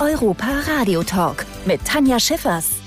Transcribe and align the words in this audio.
Europa 0.00 0.46
Radio 0.66 1.02
Talk 1.02 1.46
mit 1.66 1.84
Tanja 1.84 2.18
Schiffers. 2.18 2.83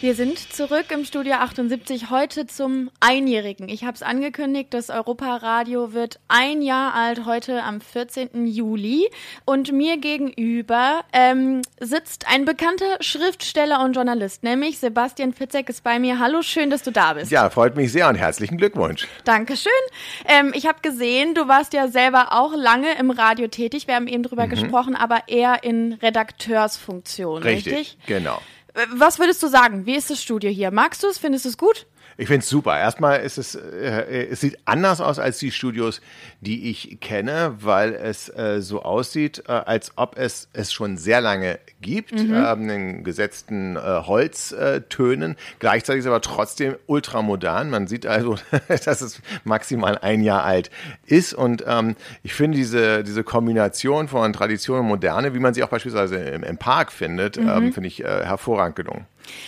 Wir 0.00 0.14
sind 0.14 0.38
zurück 0.38 0.86
im 0.92 1.04
Studio 1.04 1.34
78 1.34 2.08
heute 2.08 2.46
zum 2.46 2.90
Einjährigen. 3.00 3.68
Ich 3.68 3.84
habe 3.84 3.92
es 3.92 4.02
angekündigt, 4.02 4.72
das 4.72 4.88
Europa-Radio 4.88 5.92
wird 5.92 6.20
ein 6.26 6.62
Jahr 6.62 6.94
alt 6.94 7.26
heute 7.26 7.62
am 7.62 7.82
14. 7.82 8.46
Juli. 8.46 9.10
Und 9.44 9.72
mir 9.72 9.98
gegenüber 9.98 11.04
ähm, 11.12 11.60
sitzt 11.80 12.26
ein 12.32 12.46
bekannter 12.46 12.96
Schriftsteller 13.00 13.84
und 13.84 13.92
Journalist, 13.92 14.42
nämlich 14.42 14.78
Sebastian 14.78 15.34
Fitzek 15.34 15.68
ist 15.68 15.84
bei 15.84 15.98
mir. 15.98 16.18
Hallo, 16.18 16.40
schön, 16.40 16.70
dass 16.70 16.82
du 16.82 16.92
da 16.92 17.12
bist. 17.12 17.30
Ja, 17.30 17.50
freut 17.50 17.76
mich 17.76 17.92
sehr 17.92 18.08
und 18.08 18.14
herzlichen 18.14 18.56
Glückwunsch. 18.56 19.06
Dankeschön. 19.24 19.70
Ähm, 20.26 20.52
ich 20.54 20.66
habe 20.66 20.78
gesehen, 20.80 21.34
du 21.34 21.46
warst 21.46 21.74
ja 21.74 21.88
selber 21.88 22.28
auch 22.32 22.54
lange 22.56 22.98
im 22.98 23.10
Radio 23.10 23.48
tätig. 23.48 23.86
Wir 23.86 23.96
haben 23.96 24.06
eben 24.06 24.22
drüber 24.22 24.46
mhm. 24.46 24.50
gesprochen, 24.50 24.96
aber 24.96 25.24
eher 25.26 25.62
in 25.62 25.92
Redakteursfunktion, 25.92 27.42
richtig? 27.42 27.74
Richtig, 27.74 27.98
genau. 28.06 28.40
Was 28.94 29.18
würdest 29.18 29.42
du 29.42 29.48
sagen? 29.48 29.86
Wie 29.86 29.96
ist 29.96 30.10
das 30.10 30.22
Studio 30.22 30.50
hier? 30.50 30.70
Magst 30.70 31.02
du 31.02 31.08
es? 31.08 31.18
Findest 31.18 31.44
du 31.44 31.48
es 31.48 31.58
gut? 31.58 31.86
Ich 32.20 32.26
finde 32.26 32.40
es 32.40 32.50
super. 32.50 32.78
Erstmal 32.78 33.20
ist 33.20 33.38
es, 33.38 33.54
äh, 33.54 34.26
es 34.30 34.42
sieht 34.42 34.58
anders 34.66 35.00
aus 35.00 35.18
als 35.18 35.38
die 35.38 35.50
Studios, 35.50 36.02
die 36.42 36.68
ich 36.68 37.00
kenne, 37.00 37.56
weil 37.60 37.94
es 37.94 38.28
äh, 38.28 38.60
so 38.60 38.82
aussieht, 38.82 39.44
äh, 39.48 39.52
als 39.52 39.92
ob 39.96 40.18
es 40.18 40.50
es 40.52 40.70
schon 40.70 40.98
sehr 40.98 41.22
lange 41.22 41.58
gibt, 41.80 42.12
mhm. 42.12 42.34
ähm, 42.34 42.68
in 42.68 43.04
gesetzten 43.04 43.76
äh, 43.76 43.80
Holztönen. 43.80 45.36
Gleichzeitig 45.60 46.00
ist 46.00 46.04
es 46.04 46.10
aber 46.10 46.20
trotzdem 46.20 46.76
ultramodern. 46.84 47.70
Man 47.70 47.86
sieht 47.86 48.04
also, 48.04 48.36
dass 48.68 49.00
es 49.00 49.22
maximal 49.44 49.96
ein 49.96 50.22
Jahr 50.22 50.44
alt 50.44 50.70
ist. 51.06 51.32
Und 51.32 51.64
ähm, 51.66 51.96
ich 52.22 52.34
finde 52.34 52.58
diese, 52.58 53.02
diese 53.02 53.24
Kombination 53.24 54.08
von 54.08 54.34
Tradition 54.34 54.80
und 54.80 54.88
Moderne, 54.88 55.32
wie 55.32 55.38
man 55.38 55.54
sie 55.54 55.62
auch 55.62 55.70
beispielsweise 55.70 56.16
im, 56.16 56.42
im 56.42 56.58
Park 56.58 56.92
findet, 56.92 57.38
mhm. 57.38 57.48
ähm, 57.48 57.72
finde 57.72 57.86
ich 57.86 58.04
äh, 58.04 58.24
hervorragend 58.26 58.76
gelungen. 58.76 59.06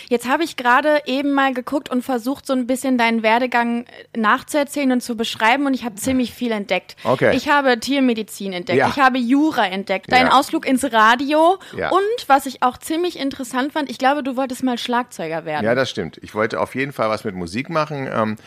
Jetzt 0.09 0.27
habe 0.27 0.43
ich 0.43 0.57
gerade 0.57 1.01
eben 1.05 1.33
mal 1.33 1.53
geguckt 1.53 1.89
und 1.89 2.03
versucht, 2.03 2.45
so 2.45 2.53
ein 2.53 2.67
bisschen 2.67 2.97
deinen 2.97 3.23
Werdegang 3.23 3.85
nachzuerzählen 4.15 4.91
und 4.91 5.01
zu 5.01 5.15
beschreiben 5.15 5.65
und 5.65 5.73
ich 5.73 5.83
habe 5.83 5.95
ziemlich 5.95 6.33
viel 6.33 6.51
entdeckt. 6.51 6.95
Okay. 7.03 7.35
Ich 7.35 7.49
habe 7.49 7.79
Tiermedizin 7.79 8.53
entdeckt, 8.53 8.79
ja. 8.79 8.89
ich 8.89 8.97
habe 8.97 9.17
Jura 9.17 9.67
entdeckt, 9.67 10.11
deinen 10.11 10.27
ja. 10.27 10.39
Ausflug 10.39 10.65
ins 10.65 10.83
Radio 10.91 11.57
ja. 11.77 11.89
und 11.89 12.27
was 12.27 12.45
ich 12.45 12.63
auch 12.63 12.77
ziemlich 12.77 13.19
interessant 13.19 13.73
fand, 13.73 13.89
ich 13.89 13.97
glaube, 13.97 14.23
du 14.23 14.35
wolltest 14.35 14.63
mal 14.63 14.77
Schlagzeuger 14.77 15.45
werden. 15.45 15.65
Ja, 15.65 15.75
das 15.75 15.89
stimmt. 15.89 16.19
Ich 16.21 16.35
wollte 16.35 16.59
auf 16.59 16.75
jeden 16.75 16.91
Fall 16.91 17.09
was 17.09 17.23
mit 17.23 17.35
Musik 17.35 17.69
machen. 17.69 18.07
Ähm, 18.11 18.37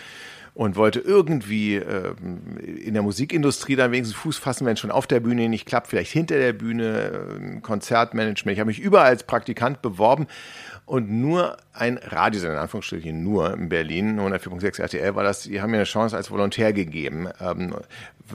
und 0.57 0.75
wollte 0.75 1.01
irgendwie 1.01 1.75
äh, 1.75 2.15
in 2.83 2.95
der 2.95 3.03
Musikindustrie 3.03 3.77
dann 3.77 3.93
wenigstens 3.93 4.17
Fuß 4.17 4.39
fassen, 4.39 4.65
wenn 4.65 4.73
es 4.73 4.81
schon 4.81 4.91
auf 4.91 5.07
der 5.07 5.21
Bühne 5.21 5.51
nicht 5.51 5.67
klappt, 5.67 5.89
vielleicht 5.89 6.11
hinter 6.11 6.39
der 6.39 6.55
Bühne, 6.55 7.59
äh, 7.59 7.61
Konzertmanagement. 7.61 8.55
Ich 8.55 8.61
habe 8.61 8.69
mich 8.69 8.81
überall 8.81 9.09
als 9.09 9.25
Praktikant 9.25 9.83
beworben 9.83 10.27
und 10.87 11.11
nur 11.11 11.57
ein 11.73 11.99
Radiosender, 11.99 12.55
in 12.55 12.61
Anführungsstrichen 12.61 13.23
nur 13.23 13.53
in 13.53 13.69
Berlin, 13.69 14.21
104.6 14.21 14.81
RTL 14.81 15.17
war 15.17 15.25
das, 15.25 15.43
die 15.43 15.61
haben 15.61 15.73
mir 15.73 15.79
eine 15.79 15.85
Chance 15.85 16.17
als 16.17 16.31
Volontär 16.31 16.73
gegeben. 16.73 17.29
Ähm, 17.41 17.75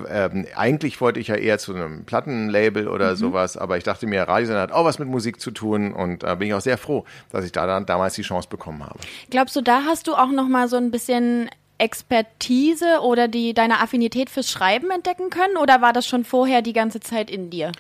ähm, 0.09 0.45
eigentlich 0.55 0.99
wollte 0.99 1.21
ich 1.21 1.29
ja 1.29 1.35
eher 1.35 1.59
zu 1.59 1.73
einem 1.73 2.03
Plattenlabel 2.03 2.89
oder 2.89 3.11
mhm. 3.11 3.15
sowas, 3.15 3.55
aber 3.55 3.77
ich 3.77 3.85
dachte 3.85 4.05
mir, 4.05 4.23
Radiosender 4.23 4.61
hat 4.61 4.73
auch 4.73 4.83
was 4.83 4.99
mit 4.99 5.07
Musik 5.07 5.39
zu 5.39 5.51
tun 5.51 5.93
und 5.93 6.23
da 6.23 6.33
äh, 6.33 6.35
bin 6.35 6.49
ich 6.49 6.53
auch 6.53 6.61
sehr 6.61 6.77
froh, 6.77 7.05
dass 7.31 7.45
ich 7.45 7.53
da 7.53 7.65
dann 7.65 7.85
damals 7.85 8.15
die 8.15 8.21
Chance 8.21 8.49
bekommen 8.49 8.83
habe. 8.85 8.99
Glaubst 9.29 9.55
du, 9.55 9.61
da 9.61 9.83
hast 9.85 10.07
du 10.07 10.13
auch 10.13 10.31
noch 10.31 10.49
mal 10.49 10.67
so 10.67 10.75
ein 10.75 10.91
bisschen 10.91 11.49
Expertise 11.77 12.99
oder 13.01 13.29
die 13.29 13.53
deine 13.53 13.79
Affinität 13.79 14.29
fürs 14.29 14.51
Schreiben 14.51 14.91
entdecken 14.91 15.29
können 15.29 15.55
oder 15.55 15.81
war 15.81 15.93
das 15.93 16.05
schon 16.05 16.25
vorher 16.25 16.61
die 16.61 16.73
ganze 16.73 16.99
Zeit 16.99 17.31
in 17.31 17.49
dir? 17.49 17.71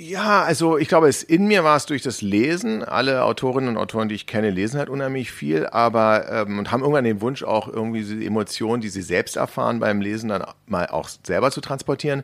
Ja, 0.00 0.44
also 0.44 0.78
ich 0.78 0.86
glaube, 0.86 1.08
es 1.08 1.24
in 1.24 1.48
mir 1.48 1.64
war 1.64 1.76
es 1.76 1.86
durch 1.86 2.02
das 2.02 2.22
Lesen. 2.22 2.84
Alle 2.84 3.24
Autorinnen 3.24 3.70
und 3.70 3.76
Autoren, 3.78 4.08
die 4.08 4.14
ich 4.14 4.28
kenne, 4.28 4.50
lesen 4.50 4.78
halt 4.78 4.88
unheimlich 4.88 5.32
viel, 5.32 5.66
aber 5.66 6.30
ähm, 6.30 6.60
und 6.60 6.70
haben 6.70 6.82
irgendwann 6.82 7.02
den 7.02 7.20
Wunsch, 7.20 7.42
auch 7.42 7.66
irgendwie 7.66 7.98
diese 8.00 8.24
Emotionen, 8.24 8.80
die 8.80 8.90
sie 8.90 9.02
selbst 9.02 9.36
erfahren 9.36 9.80
beim 9.80 10.00
Lesen, 10.00 10.28
dann 10.28 10.44
mal 10.66 10.86
auch 10.86 11.08
selber 11.24 11.50
zu 11.50 11.60
transportieren. 11.60 12.22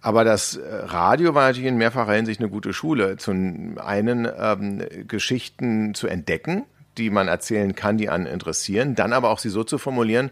Aber 0.00 0.24
das 0.24 0.56
äh, 0.56 0.62
Radio 0.66 1.34
war 1.34 1.48
natürlich 1.48 1.68
in 1.68 1.76
mehrfacher 1.76 2.14
Hinsicht 2.14 2.40
eine 2.40 2.48
gute 2.48 2.72
Schule. 2.72 3.18
Zum 3.18 3.76
einen 3.76 4.26
ähm, 4.38 4.82
Geschichten 5.06 5.92
zu 5.92 6.06
entdecken, 6.06 6.64
die 6.98 7.10
man 7.10 7.28
erzählen 7.28 7.74
kann, 7.74 7.98
die 7.98 8.08
einen 8.08 8.26
interessieren, 8.26 8.94
dann 8.94 9.12
aber 9.12 9.30
auch 9.30 9.38
sie 9.38 9.48
so 9.48 9.64
zu 9.64 9.78
formulieren, 9.78 10.30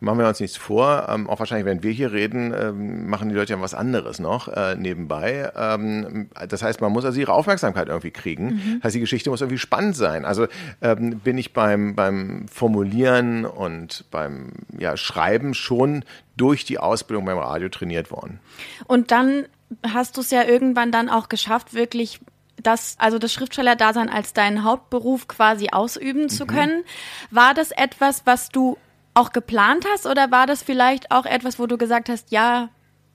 machen 0.00 0.18
wir 0.18 0.28
uns 0.28 0.40
nichts 0.40 0.56
vor, 0.56 1.08
ähm, 1.08 1.28
auch 1.28 1.38
wahrscheinlich, 1.38 1.66
wenn 1.66 1.82
wir 1.82 1.92
hier 1.92 2.12
reden, 2.12 2.54
ähm, 2.56 3.08
machen 3.08 3.28
die 3.28 3.34
Leute 3.34 3.52
ja 3.52 3.60
was 3.60 3.74
anderes 3.74 4.18
noch 4.18 4.48
äh, 4.48 4.76
nebenbei. 4.76 5.50
Ähm, 5.56 6.28
das 6.48 6.62
heißt, 6.62 6.80
man 6.80 6.92
muss 6.92 7.04
also 7.04 7.18
ihre 7.18 7.32
Aufmerksamkeit 7.32 7.88
irgendwie 7.88 8.10
kriegen. 8.10 8.46
Mhm. 8.46 8.74
Das 8.76 8.84
heißt, 8.84 8.96
die 8.96 9.00
Geschichte 9.00 9.30
muss 9.30 9.40
irgendwie 9.40 9.58
spannend 9.58 9.96
sein. 9.96 10.24
Also 10.24 10.46
ähm, 10.82 11.18
bin 11.20 11.38
ich 11.38 11.52
beim, 11.52 11.94
beim 11.94 12.46
Formulieren 12.48 13.44
und 13.44 14.04
beim 14.10 14.52
ja, 14.78 14.96
Schreiben 14.96 15.54
schon 15.54 16.04
durch 16.36 16.64
die 16.64 16.78
Ausbildung 16.78 17.24
beim 17.24 17.38
Radio 17.38 17.68
trainiert 17.68 18.10
worden. 18.10 18.40
Und 18.86 19.10
dann 19.10 19.46
hast 19.82 20.16
du 20.16 20.20
es 20.20 20.30
ja 20.30 20.44
irgendwann 20.44 20.92
dann 20.92 21.08
auch 21.08 21.28
geschafft, 21.28 21.74
wirklich 21.74 22.20
das, 22.66 22.96
also 22.98 23.18
das 23.18 23.32
Schriftstellerdasein 23.32 24.08
als 24.08 24.32
deinen 24.32 24.64
Hauptberuf 24.64 25.28
quasi 25.28 25.68
ausüben 25.70 26.28
zu 26.28 26.44
mhm. 26.44 26.48
können. 26.48 26.84
War 27.30 27.54
das 27.54 27.70
etwas, 27.70 28.22
was 28.24 28.48
du 28.48 28.76
auch 29.14 29.32
geplant 29.32 29.86
hast 29.92 30.06
oder 30.06 30.30
war 30.30 30.46
das 30.46 30.62
vielleicht 30.62 31.10
auch 31.10 31.24
etwas, 31.24 31.58
wo 31.58 31.66
du 31.66 31.78
gesagt 31.78 32.08
hast, 32.08 32.32
ja, 32.32 32.70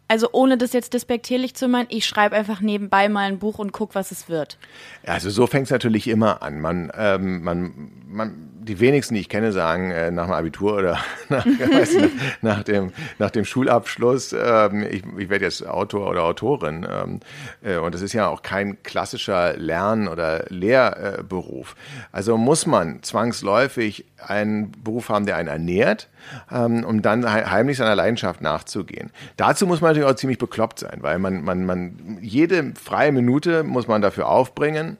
also 0.08 0.30
ohne 0.32 0.58
das 0.58 0.74
jetzt 0.74 0.94
despektierlich 0.94 1.54
zu 1.56 1.68
meinen, 1.68 1.88
ich 1.90 2.06
schreibe 2.06 2.36
einfach 2.36 2.62
nebenbei 2.62 3.10
mal 3.10 3.28
ein 3.28 3.38
Buch 3.38 3.60
und 3.60 3.74
guck, 3.74 3.94
was 3.94 4.12
es 4.12 4.28
wird. 4.28 4.58
Also 5.06 5.30
so 5.30 5.46
fängt 5.46 5.66
es 5.66 5.72
natürlich 5.72 6.08
immer 6.08 6.42
an. 6.42 6.60
Man, 6.60 6.92
ähm, 6.96 7.44
man, 7.44 7.92
man, 8.08 8.50
die 8.62 8.80
wenigsten, 8.80 9.16
die 9.16 9.22
ich 9.22 9.30
kenne, 9.30 9.52
sagen 9.52 9.92
äh, 9.92 10.12
nach 10.12 10.25
dem 10.25 10.34
Abitur 10.34 10.78
oder 10.78 10.97
nach, 11.30 11.46
nicht, 11.46 12.12
nach, 12.42 12.64
dem, 12.64 12.92
nach 13.18 13.31
dem 13.31 13.46
Schulabschluss, 13.46 14.34
ähm, 14.34 14.86
ich, 14.90 15.03
ich 15.18 15.30
werde 15.30 15.46
jetzt 15.46 15.66
Autor 15.66 16.09
oder 16.09 16.24
Autorin. 16.24 16.86
Ähm, 16.90 17.19
äh, 17.64 17.78
und 17.78 17.94
das 17.94 18.02
ist 18.02 18.14
ja 18.14 18.28
auch 18.28 18.42
kein 18.42 18.81
klassischer 18.84 19.58
Lern- 19.58 20.08
oder 20.08 20.46
Lehrberuf. 20.50 21.75
also 22.12 22.38
muss 22.38 22.66
man 22.66 23.02
zwangsläufig 23.03 24.06
einen 24.18 24.72
Beruf 24.84 25.09
haben, 25.09 25.25
der 25.25 25.38
einen 25.38 25.48
ernährt, 25.48 26.09
ähm, 26.52 26.84
um 26.84 27.02
dann 27.02 27.30
heimlich 27.31 27.78
seiner 27.78 27.96
Leidenschaft 27.96 28.42
nachzugehen. 28.42 29.12
Dazu 29.38 29.66
muss 29.66 29.81
man 29.81 29.92
natürlich 29.92 30.09
auch 30.09 30.16
ziemlich 30.16 30.38
bekloppt 30.38 30.80
sein, 30.80 31.00
weil 31.02 31.19
man, 31.19 31.44
man, 31.44 31.66
man 31.66 32.19
jede 32.22 32.74
freie 32.75 33.12
Minute 33.12 33.64
muss 33.64 33.88
man 33.88 34.02
dafür 34.02 34.28
aufbringen, 34.28 34.98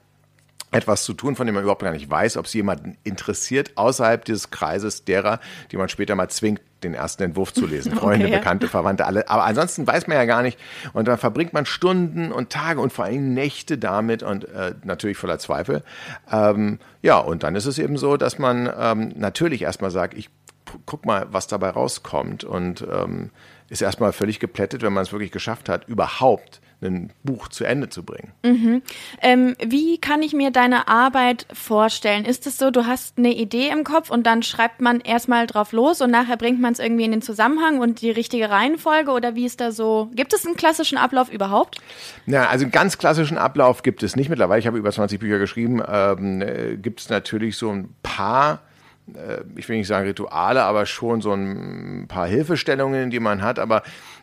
etwas 0.72 1.04
zu 1.04 1.14
tun, 1.14 1.36
von 1.36 1.46
dem 1.46 1.54
man 1.54 1.64
überhaupt 1.64 1.82
gar 1.82 1.92
nicht 1.92 2.08
weiß, 2.08 2.36
ob 2.36 2.46
es 2.46 2.52
jemanden 2.52 2.96
interessiert, 3.02 3.72
außerhalb 3.76 4.24
dieses 4.24 4.50
Kreises 4.50 5.04
derer, 5.04 5.40
die 5.72 5.76
man 5.76 5.88
später 5.88 6.14
mal 6.14 6.28
zwingt, 6.28 6.60
den 6.84 6.94
ersten 6.94 7.24
Entwurf 7.24 7.52
zu 7.52 7.66
lesen. 7.66 7.92
Freunde, 7.96 8.26
okay, 8.26 8.34
ja. 8.34 8.38
Bekannte, 8.38 8.68
Verwandte, 8.68 9.04
alle. 9.04 9.28
Aber 9.28 9.44
ansonsten 9.44 9.86
weiß 9.86 10.06
man 10.06 10.16
ja 10.16 10.24
gar 10.24 10.42
nicht. 10.42 10.58
Und 10.92 11.08
dann 11.08 11.18
verbringt 11.18 11.52
man 11.52 11.66
Stunden 11.66 12.32
und 12.32 12.50
Tage 12.50 12.80
und 12.80 12.92
vor 12.92 13.04
allem 13.04 13.34
Nächte 13.34 13.78
damit 13.78 14.22
und 14.22 14.44
äh, 14.48 14.74
natürlich 14.84 15.18
voller 15.18 15.38
Zweifel. 15.38 15.82
Ähm, 16.30 16.78
ja, 17.02 17.18
und 17.18 17.42
dann 17.42 17.56
ist 17.56 17.66
es 17.66 17.78
eben 17.78 17.98
so, 17.98 18.16
dass 18.16 18.38
man 18.38 18.72
ähm, 18.78 19.12
natürlich 19.16 19.62
erstmal 19.62 19.90
sagt, 19.90 20.14
ich 20.14 20.30
guck 20.86 21.04
mal, 21.04 21.26
was 21.30 21.48
dabei 21.48 21.70
rauskommt 21.70 22.44
und 22.44 22.86
ähm, 22.90 23.30
ist 23.68 23.82
erstmal 23.82 24.12
völlig 24.12 24.40
geplättet, 24.40 24.82
wenn 24.82 24.92
man 24.92 25.02
es 25.02 25.12
wirklich 25.12 25.32
geschafft 25.32 25.68
hat, 25.68 25.88
überhaupt 25.88 26.60
ein 26.82 27.12
Buch 27.22 27.48
zu 27.48 27.64
Ende 27.64 27.88
zu 27.88 28.02
bringen. 28.02 28.32
Mhm. 28.42 28.82
Ähm, 29.20 29.56
wie 29.64 29.98
kann 29.98 30.22
ich 30.22 30.32
mir 30.32 30.50
deine 30.50 30.88
Arbeit 30.88 31.46
vorstellen? 31.52 32.24
Ist 32.24 32.46
es 32.46 32.58
so, 32.58 32.70
du 32.70 32.86
hast 32.86 33.18
eine 33.18 33.34
Idee 33.34 33.68
im 33.68 33.84
Kopf 33.84 34.10
und 34.10 34.26
dann 34.26 34.42
schreibt 34.42 34.80
man 34.80 35.00
erstmal 35.00 35.46
drauf 35.46 35.72
los 35.72 36.00
und 36.00 36.10
nachher 36.10 36.36
bringt 36.36 36.60
man 36.60 36.72
es 36.72 36.78
irgendwie 36.78 37.04
in 37.04 37.10
den 37.10 37.22
Zusammenhang 37.22 37.80
und 37.80 38.00
die 38.00 38.10
richtige 38.10 38.50
Reihenfolge 38.50 39.10
oder 39.10 39.34
wie 39.34 39.44
ist 39.44 39.60
da 39.60 39.72
so? 39.72 40.10
Gibt 40.14 40.32
es 40.32 40.46
einen 40.46 40.56
klassischen 40.56 40.98
Ablauf 40.98 41.30
überhaupt? 41.30 41.80
Ja, 42.26 42.48
also 42.48 42.64
einen 42.64 42.72
ganz 42.72 42.98
klassischen 42.98 43.38
Ablauf 43.38 43.82
gibt 43.82 44.02
es 44.02 44.16
nicht 44.16 44.28
mittlerweile. 44.28 44.60
Ich 44.60 44.66
habe 44.66 44.78
über 44.78 44.92
20 44.92 45.20
Bücher 45.20 45.38
geschrieben. 45.38 45.82
Ähm, 45.86 46.40
äh, 46.40 46.76
gibt 46.76 47.00
es 47.00 47.08
natürlich 47.08 47.56
so 47.56 47.70
ein 47.70 47.94
paar 48.02 48.60
ich 49.56 49.68
will 49.68 49.76
nicht 49.76 49.86
sagen 49.86 50.06
Rituale, 50.06 50.62
aber 50.62 50.86
schon 50.86 51.20
so 51.20 51.32
ein 51.32 52.06
paar 52.08 52.26
Hilfestellungen, 52.26 53.10
die 53.10 53.20
man 53.20 53.42
hat. 53.42 53.58
Aber 53.58 53.82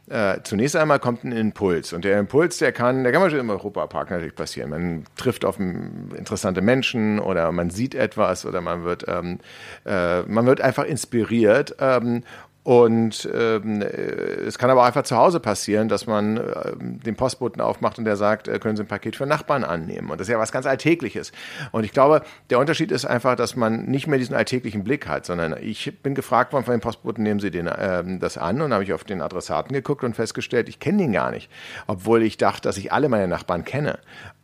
äh, 0.10 0.40
zunächst 0.44 0.76
einmal 0.76 1.00
kommt 1.00 1.26
ein 1.26 1.34
Impuls. 1.34 1.92
Und 1.92 2.06
der 2.06 2.18
Impuls, 2.20 2.58
der 2.60 2.72
kann, 2.72 3.04
der 3.04 3.12
kann 3.12 3.22
man 3.22 3.30
schon 3.30 3.40
im 3.40 3.50
Europapark 3.50 4.10
natürlich 4.10 4.36
passieren. 4.36 4.70
Man 4.70 5.04
trifft 5.18 5.44
auf 5.44 5.60
interessante 5.60 6.62
Menschen 6.62 7.20
oder 7.20 7.52
man 7.52 7.70
sieht 7.70 7.94
etwas 7.94 8.46
oder 8.46 8.62
man 8.62 8.86
wird, 8.86 9.06
ähm, 9.08 9.40
äh, 9.86 10.22
man 10.22 10.46
wird 10.46 10.62
einfach 10.62 10.86
inspiriert. 10.86 11.76
Ähm, 11.80 12.24
und 12.68 13.30
ähm, 13.34 13.82
es 13.82 14.58
kann 14.58 14.70
aber 14.70 14.84
einfach 14.84 15.04
zu 15.04 15.16
Hause 15.16 15.40
passieren, 15.40 15.88
dass 15.88 16.06
man 16.06 16.36
äh, 16.36 16.74
den 16.78 17.16
Postboten 17.16 17.62
aufmacht 17.62 17.98
und 17.98 18.04
der 18.04 18.18
sagt, 18.18 18.50
äh, 18.50 18.60
können 18.60 18.76
Sie 18.76 18.84
ein 18.84 18.88
Paket 18.88 19.16
für 19.16 19.26
Nachbarn 19.26 19.64
annehmen. 19.64 20.10
Und 20.10 20.20
das 20.20 20.28
ist 20.28 20.34
ja 20.34 20.38
was 20.38 20.52
ganz 20.52 20.66
Alltägliches. 20.66 21.32
Und 21.72 21.86
ich 21.86 21.94
glaube, 21.94 22.24
der 22.50 22.60
Unterschied 22.60 22.92
ist 22.92 23.06
einfach, 23.06 23.38
dass 23.38 23.56
man 23.56 23.86
nicht 23.86 24.08
mehr 24.08 24.20
diesen 24.20 24.36
alltäglichen 24.36 24.84
Blick 24.84 25.08
hat, 25.08 25.26
sondern 25.26 25.56
ich 25.62 25.98
bin 26.04 26.14
gefragt 26.14 26.52
worden 26.52 26.66
von 26.66 26.74
dem 26.74 26.82
Postboten, 26.82 27.24
nehmen 27.24 27.40
Sie 27.40 27.52
den, 27.52 27.68
äh, 27.68 28.04
das 28.20 28.38
an? 28.38 28.62
Und 28.62 28.74
habe 28.74 28.84
ich 28.84 28.92
auf 28.92 29.06
den 29.06 29.22
Adressaten 29.22 29.72
geguckt 29.72 30.04
und 30.04 30.18
festgestellt, 30.18 30.68
ich 30.68 30.82
kenne 30.82 30.98
den 30.98 31.14
gar 31.14 31.32
nicht. 31.32 31.50
Obwohl 31.88 32.22
ich 32.22 32.36
dachte, 32.36 32.64
dass 32.64 32.76
ich 32.76 32.92
alle 32.92 33.08
meine 33.08 33.30
Nachbarn 33.30 33.64
kenne. 33.64 33.98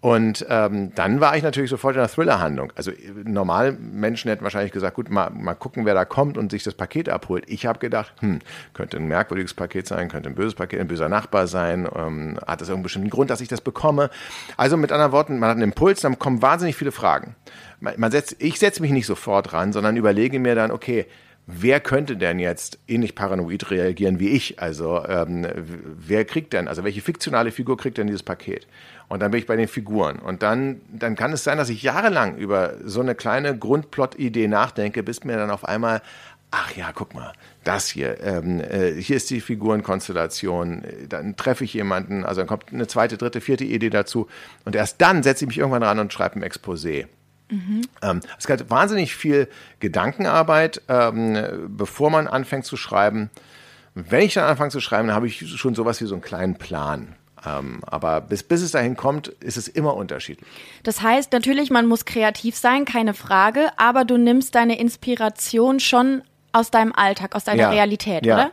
Und 0.04 0.46
ähm, 0.50 0.94
dann 0.96 1.22
war 1.22 1.38
ich 1.38 1.44
natürlich 1.44 1.70
sofort 1.70 1.96
in 1.96 2.02
der 2.02 2.10
Thriller-Handlung. 2.10 2.74
Also 2.76 2.92
normal 3.24 3.72
Menschen 3.72 4.28
hätten 4.28 4.44
wahrscheinlich 4.44 4.74
gesagt, 4.74 4.98
gut, 4.98 5.10
mal, 5.10 5.30
mal 5.30 5.54
gucken, 5.54 5.86
wer 5.86 5.94
da 5.94 6.04
kommt 6.04 6.38
und 6.38 6.52
sich 6.52 6.62
das 6.62 6.74
Paket 6.74 7.08
abholt. 7.08 7.46
Ich 7.48 7.66
habe 7.66 7.80
gedacht, 7.80 8.12
hm, 8.20 8.40
könnte 8.74 8.98
ein 8.98 9.08
merkwürdiges 9.08 9.54
Paket 9.54 9.88
sein, 9.88 10.10
könnte 10.10 10.28
ein 10.28 10.36
böses 10.36 10.56
Paket, 10.56 10.82
ein 10.82 10.90
böser 10.90 11.08
Nachbar 11.08 11.48
sein, 11.48 11.88
ähm, 11.96 12.38
hat 12.46 12.60
das 12.60 12.68
irgendeinen 12.68 12.84
bestimmten 12.84 13.10
Grund, 13.12 13.30
dass 13.30 13.40
ich 13.40 13.48
das 13.48 13.62
bekomme. 13.62 14.10
Also 14.58 14.76
mit 14.76 14.92
anderen 14.92 15.14
Worten, 15.14 15.40
man 15.40 15.48
hat 15.48 15.56
einen 15.56 15.72
Impuls, 15.72 16.02
dann 16.02 16.20
kommen 16.20 16.42
wahnsinnig 16.42 16.76
viele 16.76 16.92
Fragen. 16.92 17.38
Man, 17.80 17.94
man 17.96 18.12
setzt, 18.12 18.36
ich 18.40 18.60
setze 18.60 18.82
mich 18.82 18.92
nicht 18.92 19.06
sofort 19.06 19.54
ran, 19.54 19.72
sondern 19.72 19.96
überlege 19.96 20.38
mir 20.38 20.54
dann, 20.54 20.72
okay, 20.72 21.06
wer 21.46 21.80
könnte 21.80 22.18
denn 22.18 22.40
jetzt 22.40 22.80
ähnlich 22.88 23.16
paranoid 23.16 23.70
reagieren 23.70 24.20
wie 24.20 24.30
ich? 24.30 24.62
Also 24.62 25.04
ähm, 25.06 25.46
wer 25.56 26.26
kriegt 26.26 26.54
denn, 26.54 26.68
also 26.68 26.84
welche 26.84 27.02
fiktionale 27.02 27.52
Figur 27.52 27.78
kriegt 27.78 27.98
denn 27.98 28.08
dieses 28.08 28.24
Paket? 28.24 28.68
Und 29.10 29.22
dann 29.22 29.32
bin 29.32 29.40
ich 29.40 29.46
bei 29.46 29.56
den 29.56 29.68
Figuren. 29.68 30.20
Und 30.20 30.42
dann, 30.42 30.82
dann 30.92 31.16
kann 31.16 31.34
es 31.34 31.44
sein, 31.44 31.58
dass 31.58 31.70
ich 31.70 31.84
jahrelang 31.84 32.38
über 32.38 32.76
so 32.84 33.02
eine 33.02 33.16
kleine 33.16 33.58
Grundplot-Idee 33.58 34.48
nachdenke, 34.48 35.04
bis 35.04 35.24
mir 35.24 35.38
dann 35.38 35.52
auf 35.52 35.66
einmal, 35.66 36.02
ach 36.52 36.76
ja, 36.76 36.92
guck 36.94 37.14
mal, 37.14 37.34
das 37.64 37.90
hier, 37.90 38.22
ähm, 38.24 38.62
äh, 38.62 38.94
hier 38.94 39.18
ist 39.18 39.30
die 39.30 39.42
Figurenkonstellation, 39.42 40.84
dann 41.10 41.36
treffe 41.36 41.64
ich 41.64 41.74
jemanden, 41.74 42.24
also 42.24 42.42
dann 42.42 42.48
kommt 42.48 42.72
eine 42.72 42.88
zweite, 42.88 43.18
dritte, 43.18 43.42
vierte 43.42 43.66
Idee 43.66 43.90
dazu. 43.90 44.28
Und 44.66 44.76
erst 44.76 45.02
dann 45.02 45.24
setze 45.24 45.46
ich 45.46 45.48
mich 45.48 45.58
irgendwann 45.58 45.84
ran 45.84 46.00
und 46.00 46.14
schreibe 46.14 46.40
ein 46.40 46.44
Exposé. 46.44 47.08
Mhm. 47.50 47.82
Es 48.38 48.48
gab 48.48 48.70
wahnsinnig 48.70 49.16
viel 49.16 49.48
Gedankenarbeit, 49.80 50.82
ähm, 50.88 51.38
bevor 51.68 52.10
man 52.10 52.28
anfängt 52.28 52.66
zu 52.66 52.78
schreiben. 52.78 53.30
Wenn 53.96 54.24
ich 54.24 54.34
dann 54.34 54.46
anfange 54.46 54.72
zu 54.72 54.80
schreiben, 54.80 55.08
dann 55.08 55.16
habe 55.16 55.28
ich 55.28 55.48
schon 55.58 55.76
sowas 55.76 56.02
wie 56.02 56.06
so 56.06 56.16
einen 56.16 56.24
kleinen 56.24 56.56
Plan. 56.56 57.16
Ähm, 57.46 57.82
aber 57.86 58.22
bis, 58.22 58.44
bis 58.44 58.62
es 58.62 58.72
dahin 58.72 58.96
kommt, 58.96 59.28
ist 59.28 59.58
es 59.58 59.68
immer 59.68 59.96
unterschiedlich. 59.96 60.48
Das 60.84 61.02
heißt 61.02 61.32
natürlich, 61.34 61.70
man 61.70 61.86
muss 61.86 62.06
kreativ 62.06 62.56
sein, 62.56 62.86
keine 62.86 63.14
Frage, 63.14 63.70
aber 63.78 64.06
du 64.06 64.18
nimmst 64.18 64.56
deine 64.56 64.80
Inspiration 64.80 65.80
schon 65.80 66.24
aus 66.54 66.72
deinem 66.72 66.94
Alltag, 66.94 67.36
aus 67.36 67.44
deiner 67.44 67.64
ja, 67.64 67.70
Realität, 67.70 68.26
ja. 68.26 68.36
oder? 68.36 68.52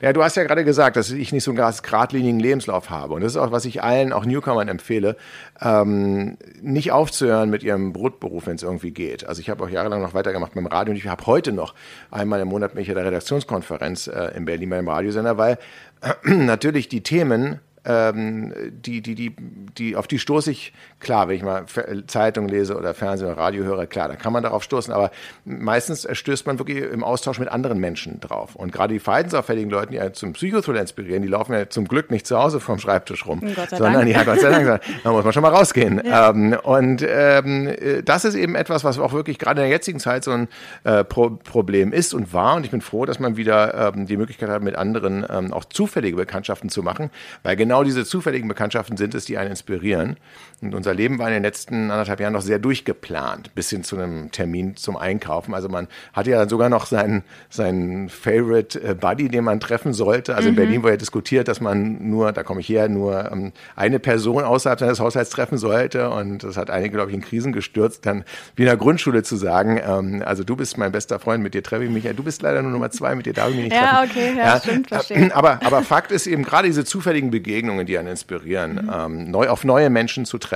Ja, 0.00 0.12
du 0.12 0.22
hast 0.22 0.36
ja 0.36 0.44
gerade 0.44 0.64
gesagt, 0.64 0.96
dass 0.96 1.10
ich 1.10 1.32
nicht 1.32 1.44
so 1.44 1.50
einen 1.50 1.74
geradlinigen 1.82 2.38
Lebenslauf 2.38 2.90
habe. 2.90 3.14
Und 3.14 3.22
das 3.22 3.32
ist 3.32 3.36
auch, 3.36 3.50
was 3.50 3.64
ich 3.64 3.82
allen, 3.82 4.12
auch 4.12 4.24
Newcomern 4.24 4.68
empfehle, 4.68 5.16
ähm, 5.60 6.38
nicht 6.62 6.92
aufzuhören 6.92 7.50
mit 7.50 7.62
ihrem 7.64 7.92
Brotberuf, 7.92 8.46
wenn 8.46 8.54
es 8.54 8.62
irgendwie 8.62 8.92
geht. 8.92 9.26
Also 9.26 9.40
ich 9.40 9.50
habe 9.50 9.64
auch 9.64 9.68
jahrelang 9.68 10.00
noch 10.00 10.14
weitergemacht 10.14 10.54
beim 10.54 10.66
Radio 10.66 10.92
und 10.92 10.96
ich 10.96 11.08
habe 11.08 11.26
heute 11.26 11.52
noch 11.52 11.74
einmal 12.10 12.40
im 12.40 12.48
Monat 12.48 12.74
mich 12.74 12.88
in 12.88 12.94
der 12.94 13.04
Redaktionskonferenz 13.04 14.06
äh, 14.06 14.36
in 14.36 14.44
Berlin 14.44 14.70
beim 14.70 14.88
Radiosender, 14.88 15.36
weil 15.36 15.58
äh, 16.00 16.30
natürlich 16.30 16.88
die 16.88 17.02
Themen 17.02 17.60
ähm, 17.84 18.52
die, 18.70 19.00
die, 19.00 19.14
die, 19.14 19.34
die, 19.78 19.96
auf 19.96 20.06
die 20.06 20.18
stoße 20.18 20.50
ich, 20.50 20.72
klar, 20.98 21.28
wenn 21.28 21.36
ich 21.36 21.42
mal 21.42 21.64
Zeitung 22.06 22.48
lese 22.48 22.76
oder 22.76 22.92
Fernsehen 22.94 23.28
oder 23.28 23.38
Radio 23.38 23.64
höre, 23.64 23.86
klar, 23.86 24.08
da 24.08 24.16
kann 24.16 24.32
man 24.32 24.42
darauf 24.42 24.62
stoßen, 24.62 24.92
aber 24.92 25.10
meistens 25.44 26.06
stößt 26.10 26.46
man 26.46 26.58
wirklich 26.58 26.78
im 26.78 27.02
Austausch 27.02 27.38
mit 27.38 27.48
anderen 27.48 27.78
Menschen 27.78 28.20
drauf. 28.20 28.54
Und 28.54 28.72
gerade 28.72 28.94
die 28.94 29.00
verhaltensauffälligen 29.00 29.70
Leute, 29.70 29.92
die 29.92 29.96
ja 29.96 30.12
zum 30.12 30.34
Psychothriller 30.34 30.80
inspirieren, 30.80 31.22
die 31.22 31.28
laufen 31.28 31.52
ja 31.52 31.68
zum 31.68 31.88
Glück 31.88 32.10
nicht 32.10 32.26
zu 32.26 32.38
Hause 32.38 32.60
vom 32.60 32.78
Schreibtisch 32.78 33.26
rum, 33.26 33.40
sondern 33.70 34.06
Dank. 34.06 34.08
ja, 34.08 34.24
Gott 34.24 34.40
sei 34.40 34.50
Dank, 34.50 34.82
da 35.04 35.12
muss 35.12 35.24
man 35.24 35.32
schon 35.32 35.42
mal 35.42 35.54
rausgehen. 35.54 36.02
Ja. 36.04 36.30
Ähm, 36.30 36.56
und 36.62 37.04
ähm, 37.08 37.74
das 38.04 38.24
ist 38.24 38.34
eben 38.34 38.54
etwas, 38.54 38.84
was 38.84 38.98
auch 38.98 39.12
wirklich 39.12 39.38
gerade 39.38 39.62
in 39.62 39.68
der 39.68 39.70
jetzigen 39.70 40.00
Zeit 40.00 40.24
so 40.24 40.32
ein 40.32 40.48
äh, 40.84 41.04
Pro 41.04 41.30
Problem 41.30 41.92
ist 41.92 42.12
und 42.12 42.34
war. 42.34 42.56
Und 42.56 42.64
ich 42.64 42.70
bin 42.70 42.80
froh, 42.80 43.06
dass 43.06 43.18
man 43.18 43.36
wieder 43.36 43.92
ähm, 43.94 44.06
die 44.06 44.16
Möglichkeit 44.16 44.50
hat, 44.50 44.62
mit 44.62 44.76
anderen 44.76 45.24
ähm, 45.28 45.52
auch 45.52 45.64
zufällige 45.64 46.16
Bekanntschaften 46.16 46.68
zu 46.68 46.82
machen, 46.82 47.10
weil 47.42 47.56
genau 47.56 47.69
genau 47.70 47.84
diese 47.84 48.04
zufälligen 48.04 48.48
Bekanntschaften 48.48 48.96
sind 48.96 49.14
es, 49.14 49.26
die 49.26 49.38
einen 49.38 49.50
inspirieren. 49.50 50.16
Und 50.62 50.74
unser 50.74 50.92
Leben 50.92 51.18
war 51.18 51.28
in 51.28 51.34
den 51.34 51.42
letzten 51.42 51.90
anderthalb 51.90 52.20
Jahren 52.20 52.34
noch 52.34 52.42
sehr 52.42 52.58
durchgeplant, 52.58 53.54
bis 53.54 53.70
hin 53.70 53.82
zu 53.82 53.96
einem 53.96 54.30
Termin 54.30 54.76
zum 54.76 54.98
Einkaufen. 54.98 55.54
Also 55.54 55.70
man 55.70 55.88
hatte 56.12 56.30
ja 56.30 56.46
sogar 56.46 56.68
noch 56.68 56.84
seinen, 56.84 57.22
seinen 57.48 58.10
Favorite 58.10 58.78
äh, 58.82 58.94
Buddy, 58.94 59.30
den 59.30 59.44
man 59.44 59.58
treffen 59.58 59.94
sollte. 59.94 60.34
Also 60.34 60.48
mhm. 60.48 60.50
in 60.50 60.56
Berlin 60.56 60.82
wurde 60.82 60.92
ja 60.92 60.96
diskutiert, 60.98 61.48
dass 61.48 61.62
man 61.62 62.10
nur, 62.10 62.32
da 62.32 62.42
komme 62.42 62.60
ich 62.60 62.68
her, 62.68 62.90
nur 62.90 63.32
ähm, 63.32 63.52
eine 63.74 63.98
Person 63.98 64.44
außerhalb 64.44 64.78
seines 64.78 65.00
Haushalts 65.00 65.30
treffen 65.30 65.56
sollte. 65.56 66.10
Und 66.10 66.44
das 66.44 66.58
hat 66.58 66.68
einige, 66.68 66.94
glaube 66.94 67.10
ich, 67.10 67.16
in 67.16 67.22
Krisen 67.22 67.52
gestürzt, 67.52 68.04
dann 68.04 68.24
wie 68.54 68.62
in 68.62 68.66
der 68.66 68.76
Grundschule 68.76 69.22
zu 69.22 69.36
sagen, 69.36 69.80
ähm, 69.82 70.22
also 70.26 70.44
du 70.44 70.56
bist 70.56 70.76
mein 70.76 70.92
bester 70.92 71.18
Freund, 71.18 71.42
mit 71.42 71.54
dir 71.54 71.62
treffe 71.62 71.84
ich 71.84 71.90
mich. 71.90 72.04
Ja, 72.04 72.12
du 72.12 72.22
bist 72.22 72.42
leider 72.42 72.60
nur 72.60 72.70
Nummer 72.70 72.90
zwei, 72.90 73.14
mit 73.14 73.24
dir 73.24 73.32
darf 73.32 73.48
ich 73.48 73.56
mich 73.56 73.64
nicht 73.64 73.76
treffen. 73.78 73.94
Ja, 73.94 74.04
okay, 74.04 74.34
ja, 74.36 74.44
ja 74.44 74.60
stimmt, 74.60 74.88
verstehe. 74.88 75.34
Aber, 75.34 75.60
aber 75.64 75.80
Fakt 75.82 76.12
ist 76.12 76.26
eben 76.26 76.42
gerade 76.42 76.68
diese 76.68 76.84
zufälligen 76.84 77.30
Begegnungen, 77.30 77.86
die 77.86 77.96
einen 77.96 78.08
inspirieren, 78.08 78.72
mhm. 78.72 78.90
ähm, 78.94 79.30
neu 79.30 79.48
auf 79.48 79.64
neue 79.64 79.88
Menschen 79.88 80.26
zu 80.26 80.36
treffen. 80.36 80.49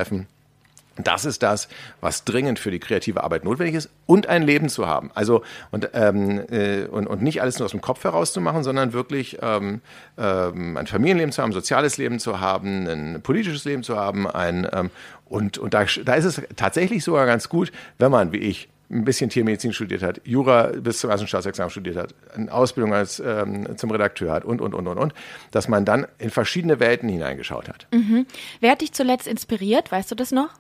Das 0.97 1.25
ist 1.25 1.43
das, 1.43 1.69
was 2.01 2.25
dringend 2.25 2.61
für 2.61 2.71
die 2.71 2.79
kreative 2.79 3.25
Arbeit 3.25 3.43
notwendig 3.43 3.75
ist 3.75 3.91
und 4.07 4.29
ein 4.29 4.43
Leben 4.43 4.69
zu 4.69 4.87
haben. 4.87 5.11
Also 5.15 5.43
und, 5.73 5.91
ähm, 5.93 6.45
äh, 6.51 6.85
und, 6.85 7.09
und 7.09 7.21
nicht 7.21 7.43
alles 7.43 7.59
nur 7.59 7.65
aus 7.65 7.73
dem 7.73 7.81
Kopf 7.81 8.05
heraus 8.05 8.33
zu 8.33 8.41
machen, 8.41 8.63
sondern 8.63 8.93
wirklich 8.93 9.39
ähm, 9.43 9.81
ähm, 10.17 10.77
ein 10.77 10.87
Familienleben 10.87 11.33
zu 11.33 11.43
haben, 11.43 11.51
ein 11.51 11.55
soziales 11.55 11.97
Leben 11.97 12.21
zu 12.21 12.39
haben, 12.39 12.87
ein 12.87 13.23
politisches 13.23 13.65
Leben 13.65 13.83
zu 13.83 13.97
haben, 13.97 14.29
ein 14.29 14.69
ähm, 14.73 14.91
und, 15.27 15.59
und 15.59 15.75
da, 15.75 15.85
da 16.05 16.15
ist 16.15 16.27
es 16.27 16.43
tatsächlich 16.55 17.03
sogar 17.03 17.27
ganz 17.27 17.49
gut, 17.49 17.73
wenn 17.99 18.13
man, 18.13 18.31
wie 18.31 18.39
ich, 18.39 18.69
ein 18.91 19.05
bisschen 19.05 19.31
Tiermedizin 19.31 19.73
studiert 19.73 20.03
hat, 20.03 20.21
Jura 20.25 20.69
bis 20.69 21.01
zum 21.01 21.11
ersten 21.11 21.27
Staatsexamen 21.27 21.71
studiert 21.71 21.97
hat, 21.97 22.15
eine 22.35 22.53
Ausbildung 22.53 22.95
als 22.95 23.21
ähm, 23.21 23.77
zum 23.77 23.91
Redakteur 23.91 24.33
hat 24.33 24.45
und, 24.45 24.61
und, 24.61 24.75
und, 24.75 24.87
und, 24.87 24.99
und, 24.99 25.15
dass 25.51 25.69
man 25.69 25.85
dann 25.85 26.07
in 26.19 26.31
verschiedene 26.31 26.81
Welten 26.81 27.09
hineingeschaut 27.09 27.69
hat. 27.69 27.87
Mhm. 27.93 28.27
Wer 28.61 28.73
hat 28.73 28.83
dich 28.83 28.93
zuletzt 28.93 29.27
inspiriert? 29.27 29.91
Weißt 29.91 30.11
du 30.11 30.15
das 30.15 30.33
noch? 30.33 30.51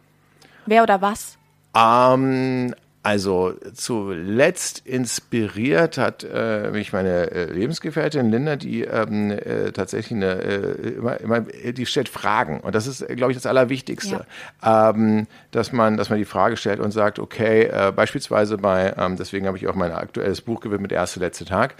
Wer 0.66 0.82
oder 0.82 1.02
was? 1.02 1.36
Ähm, 1.76 2.74
also 3.04 3.52
zuletzt 3.74 4.78
inspiriert 4.86 5.98
hat 5.98 6.24
äh, 6.24 6.70
mich 6.70 6.94
meine 6.94 7.30
äh, 7.30 7.52
Lebensgefährtin 7.52 8.30
Linda, 8.30 8.56
die 8.56 8.84
ähm, 8.84 9.30
äh, 9.30 9.72
tatsächlich 9.72 10.16
eine, 10.16 10.40
äh, 10.40 10.88
immer, 10.88 11.20
immer, 11.20 11.40
die 11.42 11.84
stellt 11.84 12.08
Fragen. 12.08 12.60
Und 12.60 12.74
das 12.74 12.86
ist, 12.86 13.06
glaube 13.06 13.30
ich, 13.30 13.36
das 13.36 13.44
Allerwichtigste, 13.44 14.24
ja. 14.62 14.90
ähm, 14.90 15.26
dass 15.50 15.70
man, 15.70 15.98
dass 15.98 16.08
man 16.08 16.18
die 16.18 16.24
Frage 16.24 16.56
stellt 16.56 16.80
und 16.80 16.92
sagt, 16.92 17.18
okay, 17.18 17.64
äh, 17.64 17.92
beispielsweise 17.94 18.56
bei, 18.56 18.94
ähm, 18.96 19.18
deswegen 19.18 19.46
habe 19.46 19.58
ich 19.58 19.68
auch 19.68 19.74
mein 19.74 19.92
aktuelles 19.92 20.40
Buch 20.40 20.60
gewidmet, 20.60 20.90
erste 20.90 21.20
letzte 21.20 21.44
Tag, 21.44 21.74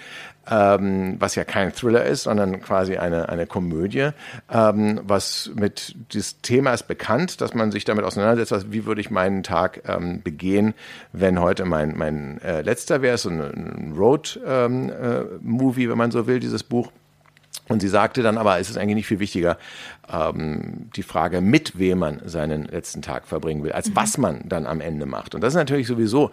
ähm, 0.51 1.17
was 1.19 1.35
ja 1.35 1.45
kein 1.45 1.73
Thriller 1.73 2.05
ist, 2.05 2.25
sondern 2.25 2.61
quasi 2.61 2.97
eine, 2.97 3.29
eine 3.29 3.47
Komödie, 3.47 4.11
ähm, 4.53 5.01
was 5.05 5.51
mit, 5.55 5.95
dieses 6.13 6.41
Thema 6.41 6.73
ist 6.73 6.89
bekannt, 6.89 7.41
dass 7.41 7.55
man 7.55 7.73
sich 7.73 7.85
damit 7.85 8.05
auseinandersetzt, 8.05 8.53
was, 8.53 8.73
wie 8.73 8.87
würde 8.87 9.01
ich 9.01 9.11
meinen 9.11 9.43
Tag 9.43 9.83
ähm, 9.87 10.23
begehen, 10.23 10.75
wenn 11.13 11.41
heute 11.41 11.65
mein, 11.65 11.97
mein 11.97 12.41
äh, 12.43 12.63
letzter 12.63 13.03
wäre, 13.03 13.19
so 13.19 13.31
ein, 13.31 13.41
ein 13.41 13.95
Road-Movie, 13.97 15.83
ähm, 15.83 15.89
äh, 15.89 15.91
wenn 15.91 15.99
man 15.99 16.11
so 16.11 16.27
will, 16.27 16.41
dieses 16.41 16.63
Buch. 16.63 16.91
Und 17.67 17.81
sie 17.81 17.89
sagte 17.89 18.23
dann 18.23 18.37
aber, 18.37 18.59
es 18.59 18.69
ist 18.69 18.77
eigentlich 18.77 18.97
nicht 18.97 19.07
viel 19.07 19.21
wichtiger, 19.21 19.57
ähm, 20.13 20.91
die 20.97 21.03
Frage, 21.03 21.41
mit 21.41 21.79
wem 21.79 21.99
man 21.99 22.21
seinen 22.27 22.67
letzten 22.67 23.01
Tag 23.01 23.27
verbringen 23.27 23.63
will, 23.63 23.73
als 23.73 23.89
mhm. 23.89 23.97
was 23.97 24.19
man 24.19 24.49
dann 24.49 24.67
am 24.67 24.81
Ende 24.81 25.07
macht. 25.07 25.35
Und 25.35 25.41
das 25.41 25.55
ist 25.55 25.59
natürlich 25.59 25.87
sowieso 25.87 26.31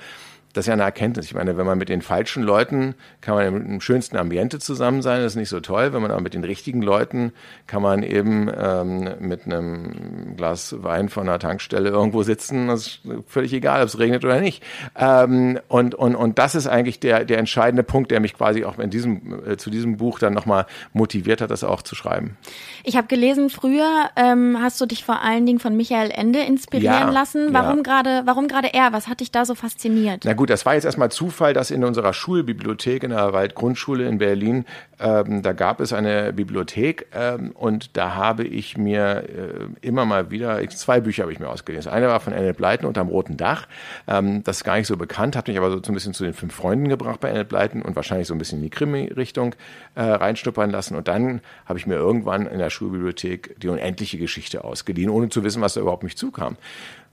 das 0.53 0.63
ist 0.63 0.67
ja 0.67 0.73
eine 0.73 0.83
Erkenntnis. 0.83 1.25
Ich 1.25 1.33
meine, 1.33 1.57
wenn 1.57 1.65
man 1.65 1.77
mit 1.77 1.89
den 1.89 2.01
falschen 2.01 2.43
Leuten 2.43 2.95
kann 3.21 3.35
man 3.35 3.65
im 3.65 3.81
schönsten 3.81 4.17
Ambiente 4.17 4.59
zusammen 4.59 5.01
sein, 5.01 5.21
das 5.21 5.33
ist 5.33 5.37
nicht 5.37 5.49
so 5.49 5.59
toll. 5.59 5.93
Wenn 5.93 6.01
man 6.01 6.11
aber 6.11 6.21
mit 6.21 6.33
den 6.33 6.43
richtigen 6.43 6.81
Leuten 6.81 7.31
kann 7.67 7.81
man 7.81 8.03
eben 8.03 8.49
ähm, 8.55 9.09
mit 9.19 9.45
einem 9.45 10.35
Glas 10.35 10.75
Wein 10.83 11.09
von 11.09 11.27
einer 11.27 11.39
Tankstelle 11.39 11.89
irgendwo 11.89 12.23
sitzen. 12.23 12.67
Das 12.67 12.81
ist 12.81 12.99
völlig 13.27 13.53
egal, 13.53 13.81
ob 13.81 13.87
es 13.87 13.99
regnet 13.99 14.25
oder 14.25 14.41
nicht. 14.41 14.63
Ähm, 14.95 15.59
und, 15.67 15.95
und, 15.95 16.15
und 16.15 16.39
das 16.39 16.55
ist 16.55 16.67
eigentlich 16.67 16.99
der, 16.99 17.25
der 17.25 17.37
entscheidende 17.37 17.83
Punkt, 17.83 18.11
der 18.11 18.19
mich 18.19 18.33
quasi 18.33 18.65
auch 18.65 18.79
in 18.79 18.89
diesem, 18.89 19.43
äh, 19.45 19.57
zu 19.57 19.69
diesem 19.69 19.97
Buch 19.97 20.19
dann 20.19 20.33
nochmal 20.33 20.65
motiviert 20.93 21.41
hat, 21.41 21.51
das 21.51 21.63
auch 21.63 21.81
zu 21.81 21.95
schreiben. 21.95 22.37
Ich 22.83 22.95
habe 22.95 23.07
gelesen, 23.07 23.49
früher 23.49 24.09
ähm, 24.15 24.57
hast 24.61 24.79
du 24.81 24.85
dich 24.85 25.03
vor 25.03 25.21
allen 25.21 25.45
Dingen 25.45 25.59
von 25.59 25.75
Michael 25.75 26.11
Ende 26.11 26.39
inspirieren 26.39 27.07
ja, 27.07 27.09
lassen. 27.09 27.49
Warum 27.51 27.77
ja. 27.77 27.83
gerade, 27.83 28.21
warum 28.25 28.47
gerade 28.47 28.73
er? 28.73 28.93
Was 28.93 29.07
hat 29.07 29.19
dich 29.19 29.31
da 29.31 29.45
so 29.45 29.55
fasziniert? 29.55 30.25
Gut, 30.41 30.49
das 30.49 30.65
war 30.65 30.73
jetzt 30.73 30.85
erstmal 30.85 31.11
Zufall, 31.11 31.53
dass 31.53 31.69
in 31.69 31.83
unserer 31.83 32.13
Schulbibliothek 32.13 33.03
in 33.03 33.11
der 33.11 33.31
Waldgrundschule 33.31 34.07
in 34.07 34.17
Berlin, 34.17 34.65
ähm, 34.99 35.43
da 35.43 35.53
gab 35.53 35.79
es 35.79 35.93
eine 35.93 36.33
Bibliothek 36.33 37.05
ähm, 37.13 37.51
und 37.51 37.95
da 37.95 38.15
habe 38.15 38.43
ich 38.43 38.75
mir 38.75 39.23
äh, 39.29 39.87
immer 39.87 40.03
mal 40.05 40.31
wieder, 40.31 40.67
zwei 40.69 40.99
Bücher 40.99 41.21
habe 41.21 41.31
ich 41.31 41.39
mir 41.39 41.47
ausgelesen. 41.47 41.85
Das 41.85 41.93
eine 41.93 42.07
war 42.07 42.19
von 42.19 42.33
Annette 42.33 42.55
Blyton 42.55 42.87
unterm 42.87 43.09
roten 43.09 43.37
Dach. 43.37 43.67
Ähm, 44.07 44.43
das 44.43 44.57
ist 44.57 44.63
gar 44.63 44.77
nicht 44.77 44.87
so 44.87 44.97
bekannt, 44.97 45.35
hat 45.35 45.47
mich 45.47 45.59
aber 45.59 45.69
so 45.69 45.77
ein 45.77 45.93
bisschen 45.93 46.15
zu 46.15 46.23
den 46.23 46.33
fünf 46.33 46.55
Freunden 46.55 46.89
gebracht 46.89 47.19
bei 47.19 47.29
Annette 47.29 47.45
Blyton 47.45 47.83
und 47.83 47.95
wahrscheinlich 47.95 48.27
so 48.27 48.33
ein 48.33 48.39
bisschen 48.39 48.57
in 48.57 48.63
die 48.63 48.71
Krimi-Richtung 48.71 49.53
äh, 49.93 50.01
reinschnuppern 50.01 50.71
lassen. 50.71 50.95
Und 50.95 51.07
dann 51.07 51.41
habe 51.67 51.77
ich 51.77 51.85
mir 51.85 51.97
irgendwann 51.97 52.47
in 52.47 52.57
der 52.57 52.71
Schulbibliothek 52.71 53.59
die 53.59 53.67
unendliche 53.67 54.17
Geschichte 54.17 54.63
ausgeliehen, 54.63 55.11
ohne 55.11 55.29
zu 55.29 55.43
wissen, 55.43 55.61
was 55.61 55.75
da 55.75 55.81
überhaupt 55.81 56.01
mich 56.01 56.17
zukam. 56.17 56.57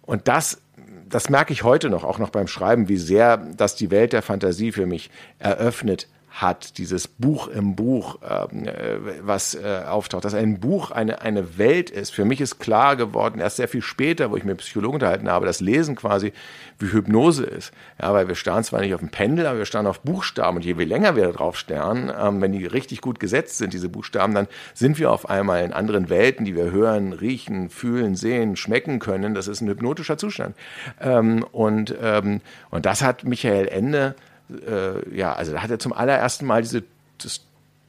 Und 0.07 0.29
das 0.29 0.63
das 1.09 1.31
merke 1.31 1.53
ich 1.53 1.63
heute 1.63 1.89
noch, 1.91 2.05
auch 2.05 2.19
noch 2.19 2.31
beim 2.31 2.49
Schreiben, 2.49 2.89
wie 2.89 2.99
sehr 2.99 3.37
das 3.37 3.75
die 3.75 3.91
Welt 3.91 4.13
der 4.13 4.23
Fantasie 4.23 4.73
für 4.73 4.87
mich 4.87 5.11
eröffnet 5.39 6.09
hat, 6.41 6.79
dieses 6.79 7.09
Buch 7.09 7.49
im 7.49 7.75
Buch, 7.75 8.19
ähm, 8.23 8.67
äh, 8.67 8.99
was 9.23 9.57
äh, 9.57 9.83
auftaucht, 9.89 10.25
dass 10.25 10.35
ein 10.35 10.61
Buch 10.61 10.93
eine, 10.93 11.21
eine 11.21 11.59
Welt 11.59 11.91
ist. 11.91 12.11
Für 12.11 12.25
mich 12.25 12.41
ist 12.41 12.61
klar 12.61 12.95
geworden, 12.95 13.41
erst 13.41 13.57
sehr 13.57 13.67
viel 13.67 13.83
später, 13.83 14.31
wo 14.31 14.37
ich 14.37 14.45
mit 14.45 14.59
Psychologen 14.59 14.95
unterhalten 14.95 15.29
habe, 15.29 15.47
das 15.47 15.61
Lesen 15.61 15.97
quasi 15.97 16.33
wie 16.79 16.93
Hypnose 16.93 17.45
ist. 17.45 17.73
Ja, 18.01 18.15
weil 18.15 18.29
wir 18.29 18.37
starren 18.37 18.63
zwar 18.63 18.81
nicht 18.81 18.95
auf 18.95 19.01
dem 19.01 19.09
Pendel, 19.09 19.47
aber 19.47 19.59
wir 19.59 19.67
starren 19.67 19.89
auf 19.89 20.01
Buchstaben 20.01 20.59
und 20.59 20.65
je 20.65 20.75
länger 20.75 21.17
wir 21.17 21.27
da 21.27 21.33
drauf 21.33 21.59
starren, 21.59 22.13
ähm, 22.17 22.41
wenn 22.41 22.53
die 22.53 22.67
richtig 22.67 23.01
gut 23.01 23.19
gesetzt 23.19 23.59
sind, 23.59 23.73
diese 23.73 23.89
Buchstaben, 23.89 24.33
dann 24.33 24.47
sind 24.75 25.01
wir 25.01 25.11
auf 25.11 25.29
einmal 25.29 25.65
in 25.65 25.73
anderen 25.73 26.09
Welten, 26.09 26.45
die 26.45 26.55
wir 26.55 26.71
hören, 26.71 27.15
riechen, 27.15 27.69
fühlen, 27.69 28.15
sehen, 28.15 28.55
schmecken 28.55 29.01
können. 29.01 29.35
Das 29.35 29.49
ist 29.49 29.61
ein 29.61 29.69
hypnotischer 29.69 30.19
Zustand. 30.19 30.55
Ähm, 31.01 31.45
und, 31.51 31.97
ähm, 32.01 32.43
und 32.71 32.87
das 32.87 33.03
hat 33.03 33.25
Michael 33.25 33.67
Ende 33.67 34.15
äh, 34.51 35.17
ja, 35.17 35.33
also 35.33 35.53
da 35.53 35.63
hat 35.63 35.71
er 35.71 35.79
zum 35.79 35.93
allerersten 35.93 36.47
Mal 36.47 36.63
diese 36.63 36.85
das 37.23 37.41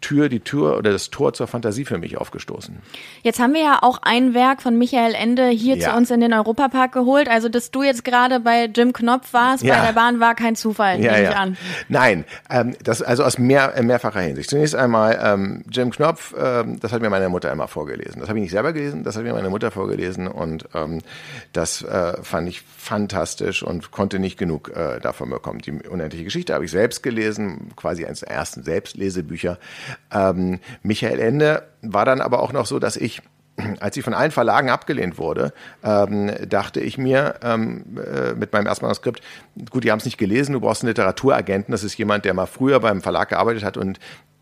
Tür, 0.02 0.30
die 0.30 0.40
Tür 0.40 0.78
oder 0.78 0.92
das 0.92 1.10
Tor 1.10 1.34
zur 1.34 1.48
Fantasie 1.48 1.86
für 1.86 1.98
mich 1.98 2.18
aufgestoßen. 2.18 2.78
Jetzt 3.24 3.40
haben 3.40 3.54
wir 3.54 3.62
ja 3.62 3.80
auch 3.82 4.00
ein 4.02 4.34
Werk 4.34 4.62
von 4.62 4.78
Michael 4.78 5.14
Ende 5.16 5.48
hier 5.50 5.78
ja. 5.78 5.90
zu 5.90 5.98
uns 5.98 6.12
in 6.12 6.22
den 6.22 6.34
Europapark 6.34 6.92
geholt. 6.92 7.30
Also, 7.30 7.50
dass 7.50 7.72
du 7.72 7.84
jetzt 7.84 8.04
gerade 8.04 8.40
bei 8.40 8.66
Jim 8.66 8.94
Knopf 8.94 9.34
warst, 9.34 9.64
ja. 9.64 9.78
bei 9.78 9.86
der 9.88 9.94
Bahn, 9.94 10.20
war 10.20 10.36
kein 10.36 10.56
Zufall, 10.56 11.02
ja, 11.02 11.12
nehme 11.12 11.30
ich 11.30 11.36
an. 11.36 11.58
Nein, 11.88 12.26
ähm, 12.50 12.76
das 12.84 13.02
also 13.02 13.24
aus 13.24 13.38
mehr, 13.38 13.76
äh, 13.76 13.84
mehrfacher 13.84 14.22
Hinsicht. 14.22 14.50
Zunächst 14.50 14.76
einmal, 14.76 15.20
ähm, 15.22 15.64
Jim 15.70 15.92
Knopf, 15.92 16.34
ähm, 16.38 16.80
das 16.80 16.92
hat 16.92 17.02
mir 17.02 17.10
meine 17.10 17.30
Mutter 17.30 17.52
immer 17.52 17.68
vorgelesen. 17.68 18.20
Das 18.20 18.30
habe 18.30 18.40
ich 18.40 18.44
nicht 18.44 18.52
selber 18.52 18.74
gelesen, 18.74 19.04
das 19.04 19.16
hat 19.16 19.24
mir 19.24 19.34
meine 19.34 19.50
Mutter 19.50 19.72
vorgelesen 19.72 20.28
und 20.28 20.66
ähm, 20.74 21.00
das 21.54 21.82
äh, 21.82 22.22
fand 22.24 22.48
ich 22.48 22.62
fantastisch 22.62 23.64
und 23.64 23.92
konnte 23.92 24.20
nicht 24.20 24.38
genug 24.38 24.72
äh, 24.76 25.00
davon 25.00 25.30
bekommen. 25.30 25.60
Die 25.60 25.72
unendliche 25.72 26.24
Geschichte 26.24 26.54
habe 26.54 26.66
ich 26.66 26.72
selbst 26.72 27.04
gelesen, 27.04 27.72
quasi 27.76 28.06
eines 28.06 28.22
der 28.22 28.30
ersten 28.30 28.64
Selbstlesebücher. 28.64 29.60
Ähm, 30.12 30.60
Michael 30.84 31.20
Ende 31.20 31.64
war 31.82 32.06
dann 32.06 32.22
aber 32.22 32.42
auch 32.42 32.54
noch 32.54 32.66
so, 32.66 32.80
dass 32.80 32.96
ich 32.96 33.22
als 33.80 33.96
sie 33.96 34.02
von 34.02 34.14
allen 34.14 34.32
Verlagen 34.32 34.70
abgelehnt 34.70 35.18
wurde, 35.18 35.54
ähm, 35.84 36.32
dachte 36.48 36.80
ich 36.80 36.98
mir 36.98 37.36
ähm, 37.44 37.84
äh, 37.98 38.34
mit 38.34 38.54
meinem 38.54 38.68
ersten 38.68 38.86
Manuskript, 38.86 39.22
gut, 39.70 39.84
die 39.84 39.92
haben 39.92 40.00
es 40.00 40.06
nicht 40.06 40.18
gelesen, 40.18 40.54
du 40.54 40.62
brauchst 40.62 40.84
einen 40.84 40.90
Literaturagenten, 40.90 41.72
das 41.72 41.84
ist 41.84 41.98
jemand, 41.98 42.26
der 42.26 42.34
mal 42.34 42.46
früher 42.46 42.80
beim 42.80 43.02
Verlag 43.02 43.30
gearbeitet 43.30 43.64
hat 43.64 43.78
und 43.78 44.00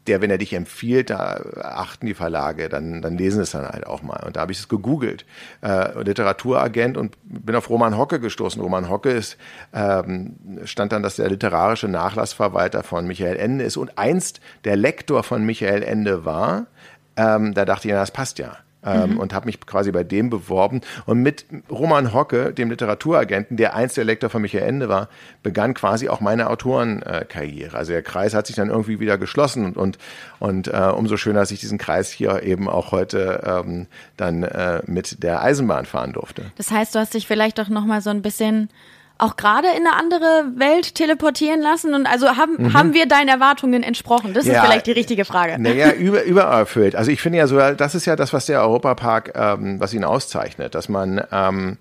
der, 0.07 0.21
wenn 0.21 0.31
er 0.31 0.37
dich 0.37 0.53
empfiehlt, 0.53 1.09
da 1.09 1.41
achten 1.61 2.05
die 2.05 2.13
Verlage, 2.13 2.69
dann, 2.69 3.01
dann 3.01 3.17
lesen 3.17 3.41
es 3.41 3.51
dann 3.51 3.67
halt 3.67 3.85
auch 3.85 4.01
mal. 4.01 4.23
Und 4.25 4.35
da 4.35 4.41
habe 4.41 4.51
ich 4.51 4.59
es 4.59 4.67
gegoogelt, 4.67 5.25
äh, 5.61 6.01
Literaturagent 6.01 6.97
und 6.97 7.17
bin 7.23 7.55
auf 7.55 7.69
Roman 7.69 7.97
Hocke 7.97 8.19
gestoßen. 8.19 8.61
Roman 8.61 8.89
Hocke 8.89 9.11
ist, 9.11 9.37
ähm, 9.73 10.35
stand 10.65 10.91
dann, 10.91 11.03
dass 11.03 11.17
der 11.17 11.29
literarische 11.29 11.87
Nachlassverwalter 11.87 12.83
von 12.83 13.07
Michael 13.07 13.37
Ende 13.37 13.63
ist 13.63 13.77
und 13.77 13.97
einst 13.97 14.39
der 14.63 14.75
Lektor 14.75 15.23
von 15.23 15.45
Michael 15.45 15.83
Ende 15.83 16.25
war. 16.25 16.67
Ähm, 17.15 17.53
da 17.53 17.65
dachte 17.65 17.87
ich, 17.87 17.91
ja, 17.91 17.99
das 17.99 18.11
passt 18.11 18.39
ja 18.39 18.57
ähm, 18.83 19.13
mhm. 19.13 19.19
und 19.19 19.33
habe 19.33 19.45
mich 19.47 19.59
quasi 19.61 19.91
bei 19.91 20.03
dem 20.03 20.29
beworben. 20.29 20.81
Und 21.05 21.21
mit 21.21 21.45
Roman 21.69 22.13
Hocke, 22.13 22.53
dem 22.53 22.69
Literaturagenten, 22.69 23.57
der 23.57 23.75
einst 23.75 23.97
der 23.97 24.05
Lektor 24.05 24.29
von 24.29 24.41
Michael 24.41 24.67
Ende 24.67 24.89
war, 24.89 25.09
begann 25.43 25.73
quasi 25.73 26.09
auch 26.09 26.19
meine 26.19 26.49
Autorenkarriere. 26.49 27.77
also 27.77 27.91
der 27.91 28.03
Kreis 28.03 28.33
hat 28.33 28.47
sich 28.47 28.55
dann 28.55 28.69
irgendwie 28.69 28.99
wieder 28.99 29.17
geschlossen 29.17 29.65
und, 29.65 29.77
und, 29.77 29.97
und 30.39 30.67
äh, 30.67 30.91
umso 30.95 31.17
schöner, 31.17 31.39
dass 31.39 31.51
ich 31.51 31.59
diesen 31.59 31.77
Kreis 31.77 32.11
hier 32.11 32.43
eben 32.43 32.69
auch 32.69 32.91
heute 32.91 33.41
ähm, 33.45 33.87
dann 34.15 34.43
äh, 34.43 34.81
mit 34.85 35.23
der 35.23 35.41
Eisenbahn 35.41 35.85
fahren 35.85 36.13
durfte. 36.13 36.51
Das 36.57 36.71
heißt, 36.71 36.95
du 36.95 36.99
hast 36.99 37.13
dich 37.13 37.27
vielleicht 37.27 37.57
doch 37.59 37.69
nochmal 37.69 38.01
so 38.01 38.09
ein 38.09 38.21
bisschen 38.21 38.69
auch 39.17 39.35
gerade 39.35 39.67
in 39.69 39.85
eine 39.85 39.95
andere 39.95 40.51
Welt 40.55 40.95
teleportieren 40.95 41.61
lassen? 41.61 41.93
Und 41.93 42.05
also 42.05 42.27
haben, 42.37 42.55
mhm. 42.57 42.73
haben 42.73 42.93
wir 42.93 43.07
deinen 43.07 43.29
Erwartungen 43.29 43.83
entsprochen? 43.83 44.33
Das 44.33 44.45
ja, 44.45 44.53
ist 44.53 44.65
vielleicht 44.65 44.87
die 44.87 44.91
richtige 44.91 45.25
Frage. 45.25 45.57
Naja, 45.59 45.91
über, 45.91 46.23
übererfüllt. 46.23 46.95
Also 46.95 47.11
ich 47.11 47.21
finde 47.21 47.39
ja 47.39 47.47
so, 47.47 47.57
das 47.57 47.95
ist 47.95 48.05
ja 48.05 48.15
das, 48.15 48.33
was 48.33 48.45
der 48.45 48.61
Europapark, 48.61 49.33
ähm, 49.35 49.79
was 49.79 49.93
ihn 49.93 50.03
auszeichnet, 50.03 50.75
dass 50.75 50.89
man, 50.89 51.21
ähm, 51.31 51.77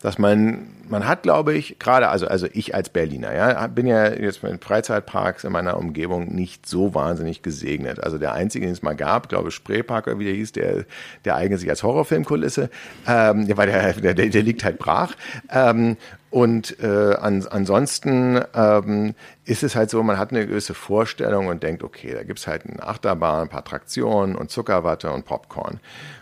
dass 0.00 0.18
man, 0.18 0.66
man 0.88 1.06
hat, 1.06 1.22
glaube 1.22 1.54
ich, 1.54 1.78
gerade, 1.78 2.08
also, 2.08 2.26
also 2.26 2.48
ich 2.52 2.74
als 2.74 2.88
Berliner, 2.88 3.32
ja, 3.32 3.66
bin 3.68 3.86
ja 3.86 4.12
jetzt 4.12 4.42
mit 4.42 4.62
Freizeitparks 4.62 5.44
in 5.44 5.52
meiner 5.52 5.76
Umgebung 5.76 6.34
nicht 6.34 6.66
so 6.66 6.92
wahnsinnig 6.94 7.42
gesegnet. 7.42 8.02
Also 8.02 8.18
der 8.18 8.32
einzige, 8.32 8.66
den 8.66 8.72
es 8.72 8.82
mal 8.82 8.96
gab, 8.96 9.28
glaube 9.28 9.50
ich, 9.50 9.54
Spreepark 9.54 10.08
oder 10.08 10.18
wie 10.18 10.24
der 10.24 10.34
hieß, 10.34 10.52
der, 10.52 10.84
der 11.24 11.36
eignet 11.36 11.60
sich 11.60 11.70
als 11.70 11.84
Horrorfilmkulisse, 11.84 12.68
ähm, 13.06 13.46
weil 13.56 13.68
der, 13.68 14.14
der, 14.14 14.28
der 14.28 14.42
liegt 14.42 14.64
halt 14.64 14.78
brach. 14.78 15.14
Ähm, 15.50 15.96
und 16.32 16.82
äh, 16.82 17.14
an, 17.16 17.46
ansonsten 17.50 18.40
ähm, 18.54 19.14
ist 19.44 19.62
es 19.62 19.76
halt 19.76 19.90
so, 19.90 20.02
man 20.02 20.16
hat 20.16 20.30
eine 20.30 20.46
gewisse 20.46 20.72
Vorstellung 20.72 21.48
und 21.48 21.62
denkt, 21.62 21.82
okay, 21.82 22.14
da 22.14 22.22
gibt's 22.22 22.46
halt 22.46 22.64
eine 22.64 22.82
Achterbahn, 22.82 23.42
ein 23.42 23.48
paar 23.50 23.66
Traktionen 23.66 24.34
und 24.34 24.50
Zuckerwatte 24.50 25.10
und 25.12 25.26
Popcorn. 25.26 25.78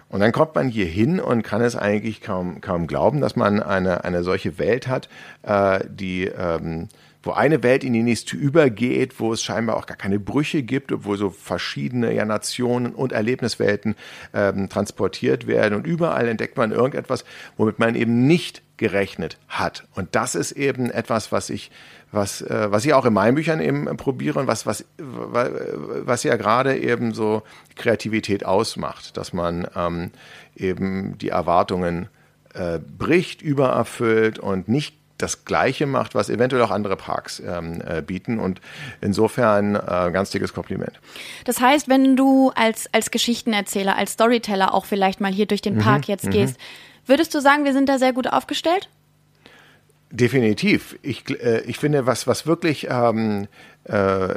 Und 0.08 0.18
dann 0.18 0.32
kommt 0.32 0.56
man 0.56 0.68
hier 0.68 0.86
hin 0.86 1.20
und 1.20 1.44
kann 1.44 1.62
es 1.62 1.76
eigentlich 1.76 2.22
kaum, 2.22 2.60
kaum 2.60 2.88
glauben, 2.88 3.20
dass 3.20 3.36
man 3.36 3.62
eine, 3.62 4.02
eine 4.02 4.24
solche 4.24 4.58
Welt 4.58 4.88
hat, 4.88 5.08
äh, 5.44 5.78
die 5.88 6.24
ähm, 6.24 6.88
wo 7.22 7.32
eine 7.32 7.62
Welt 7.62 7.84
in 7.84 7.92
die 7.92 8.02
nächste 8.02 8.36
übergeht, 8.36 9.20
wo 9.20 9.32
es 9.32 9.42
scheinbar 9.42 9.76
auch 9.76 9.86
gar 9.86 9.96
keine 9.96 10.18
Brüche 10.18 10.62
gibt, 10.62 10.90
obwohl 10.92 11.18
so 11.18 11.30
verschiedene 11.30 12.14
ja, 12.14 12.24
Nationen 12.24 12.94
und 12.94 13.12
Erlebniswelten 13.12 13.94
ähm, 14.32 14.68
transportiert 14.68 15.46
werden. 15.46 15.74
Und 15.74 15.86
überall 15.86 16.28
entdeckt 16.28 16.56
man 16.56 16.72
irgendetwas, 16.72 17.24
womit 17.56 17.78
man 17.78 17.94
eben 17.94 18.26
nicht 18.26 18.62
gerechnet 18.78 19.38
hat. 19.48 19.86
Und 19.94 20.14
das 20.16 20.34
ist 20.34 20.52
eben 20.52 20.90
etwas, 20.90 21.32
was 21.32 21.50
ich, 21.50 21.70
was, 22.12 22.40
äh, 22.40 22.68
was 22.70 22.86
ich 22.86 22.94
auch 22.94 23.04
in 23.04 23.12
meinen 23.12 23.34
Büchern 23.34 23.60
eben 23.60 23.94
probiere 23.98 24.40
und 24.40 24.46
was, 24.46 24.64
was, 24.64 24.86
was 24.96 26.22
ja 26.22 26.36
gerade 26.36 26.78
eben 26.78 27.12
so 27.12 27.42
Kreativität 27.76 28.46
ausmacht, 28.46 29.18
dass 29.18 29.34
man 29.34 29.68
ähm, 29.76 30.10
eben 30.56 31.18
die 31.18 31.28
Erwartungen 31.28 32.08
äh, 32.54 32.78
bricht, 32.78 33.42
übererfüllt 33.42 34.38
und 34.38 34.68
nicht 34.68 34.99
das 35.22 35.44
Gleiche 35.44 35.86
macht, 35.86 36.14
was 36.14 36.30
eventuell 36.30 36.62
auch 36.62 36.70
andere 36.70 36.96
Parks 36.96 37.40
ähm, 37.46 37.82
äh, 37.86 38.02
bieten. 38.02 38.38
Und 38.38 38.60
insofern 39.00 39.74
äh, 39.74 40.10
ganz 40.12 40.30
dickes 40.30 40.52
Kompliment. 40.52 41.00
Das 41.44 41.60
heißt, 41.60 41.88
wenn 41.88 42.16
du 42.16 42.52
als, 42.54 42.88
als 42.92 43.10
Geschichtenerzähler, 43.10 43.96
als 43.96 44.12
Storyteller 44.12 44.74
auch 44.74 44.84
vielleicht 44.84 45.20
mal 45.20 45.32
hier 45.32 45.46
durch 45.46 45.62
den 45.62 45.78
Park 45.78 46.08
mhm, 46.08 46.12
jetzt 46.12 46.26
mhm. 46.26 46.30
gehst, 46.30 46.56
Würdest 47.10 47.34
du 47.34 47.40
sagen, 47.40 47.64
wir 47.64 47.72
sind 47.72 47.88
da 47.88 47.98
sehr 47.98 48.12
gut 48.12 48.28
aufgestellt? 48.28 48.88
Definitiv. 50.12 50.96
Ich, 51.02 51.28
äh, 51.28 51.62
ich 51.62 51.76
finde, 51.76 52.06
was, 52.06 52.28
was 52.28 52.46
wirklich 52.46 52.86
ähm, 52.88 53.48
äh, 53.84 54.28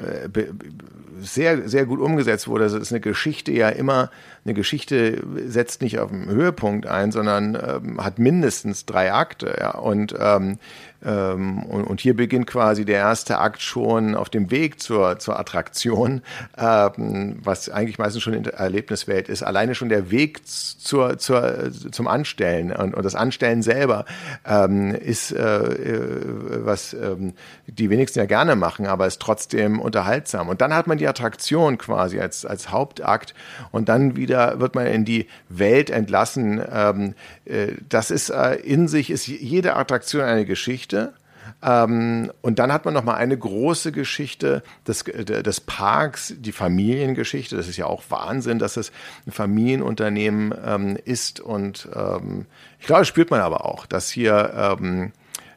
sehr, 1.22 1.68
sehr 1.70 1.86
gut 1.86 2.00
umgesetzt 2.00 2.48
wurde, 2.48 2.66
das 2.66 2.74
ist 2.74 2.92
eine 2.92 3.00
Geschichte 3.00 3.52
ja 3.52 3.70
immer, 3.70 4.10
eine 4.46 4.54
Geschichte 4.54 5.24
setzt 5.46 5.82
nicht 5.82 6.00
auf 6.00 6.10
dem 6.10 6.28
Höhepunkt 6.28 6.86
ein, 6.86 7.12
sondern 7.12 7.56
ähm, 7.56 8.04
hat 8.04 8.20
mindestens 8.20 8.86
drei 8.86 9.14
Akte. 9.14 9.56
Ja? 9.60 9.72
Und 9.72 10.16
ähm, 10.20 10.58
ähm, 11.06 11.64
und, 11.64 11.84
und, 11.84 12.02
hier 12.02 12.16
beginnt 12.16 12.48
quasi 12.48 12.86
der 12.86 12.98
erste 13.00 13.40
Akt 13.40 13.62
schon 13.62 14.16
auf 14.16 14.30
dem 14.30 14.52
Weg 14.52 14.80
zur, 14.80 15.20
zur 15.20 15.38
Attraktion, 15.38 16.22
ähm, 16.58 17.40
was 17.44 17.70
eigentlich 17.70 17.98
meistens 17.98 18.24
schon 18.24 18.34
in 18.34 18.44
der 18.44 18.54
Erlebniswelt 18.54 19.28
ist. 19.28 19.44
Alleine 19.44 19.76
schon 19.76 19.90
der 19.90 20.12
Weg 20.12 20.48
zur, 20.48 21.18
zur, 21.18 21.72
zum 21.92 22.08
Anstellen 22.08 22.72
und, 22.72 22.94
und 22.94 23.04
das 23.04 23.16
Anstellen 23.16 23.62
selber 23.62 24.06
ähm, 24.46 24.96
ist, 24.96 25.32
äh, 25.32 25.40
äh, 25.40 26.66
was 26.66 26.94
ähm, 26.94 27.34
die 27.68 27.90
wenigsten 27.90 28.20
ja 28.20 28.26
gerne 28.26 28.56
machen, 28.56 28.88
aber 28.88 29.06
ist 29.06 29.22
trotzdem 29.22 29.33
unterhaltsam. 29.80 30.50
Und 30.50 30.62
dann 30.62 30.74
hat 30.74 30.88
man 30.88 30.98
die 30.98 31.08
Attraktion 31.08 31.78
quasi 31.78 32.20
als, 32.20 32.46
als 32.46 32.72
Hauptakt 32.72 33.34
und 33.72 33.90
dann 33.90 34.16
wieder 34.16 34.60
wird 34.60 34.76
man 34.76 34.88
in 34.88 35.06
die 35.06 35.28
Welt 35.50 35.90
entlassen. 35.90 36.62
Ähm, 36.72 37.14
äh, 37.46 37.74
das 37.90 38.12
ist 38.12 38.30
äh, 38.30 38.56
in 38.56 38.88
sich, 38.88 39.10
ist 39.10 39.28
jede 39.28 39.76
Attraktion 39.76 40.24
eine 40.24 40.46
Geschichte. 40.46 41.14
Ähm, 41.62 42.32
und 42.42 42.60
dann 42.60 42.74
hat 42.74 42.86
man 42.86 42.94
noch 42.94 43.04
mal 43.04 43.16
eine 43.16 43.38
große 43.38 43.92
Geschichte 43.92 44.64
des, 44.88 45.04
des 45.04 45.62
Parks, 45.62 46.34
die 46.38 46.52
Familiengeschichte. 46.52 47.56
Das 47.56 47.68
ist 47.68 47.78
ja 47.78 47.86
auch 47.86 48.04
Wahnsinn, 48.10 48.60
dass 48.60 48.78
es 48.78 48.92
ein 49.26 49.32
Familienunternehmen 49.32 50.54
ähm, 50.66 50.98
ist. 51.06 51.40
Und 51.40 51.88
ähm, 51.96 52.46
ich 52.80 52.88
glaube, 52.88 53.02
das 53.02 53.08
spürt 53.08 53.32
man 53.32 53.40
aber 53.40 53.66
auch, 53.66 53.86
dass 53.86 54.10
hier 54.10 54.78
ähm, 54.80 55.12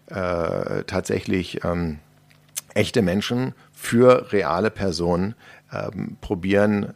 äh, 0.07 0.85
tatsächlich 0.85 1.65
ähm, 1.65 1.99
echte 2.75 3.03
Menschen 3.03 3.55
für 3.79 4.33
reale 4.33 4.71
Personen 4.71 5.35
ähm, 5.73 6.17
probieren, 6.21 6.95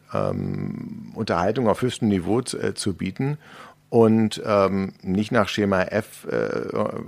Unterhaltung 1.15 1.69
auf 1.69 1.83
höchstem 1.83 2.09
Niveau 2.09 2.41
zu, 2.41 2.59
äh, 2.59 2.75
zu 2.75 2.95
bieten 2.95 3.37
und 3.91 4.41
ähm, 4.47 4.93
nicht 5.03 5.33
nach 5.33 5.49
Schema 5.49 5.83
F, 5.83 6.25
äh, 6.31 6.49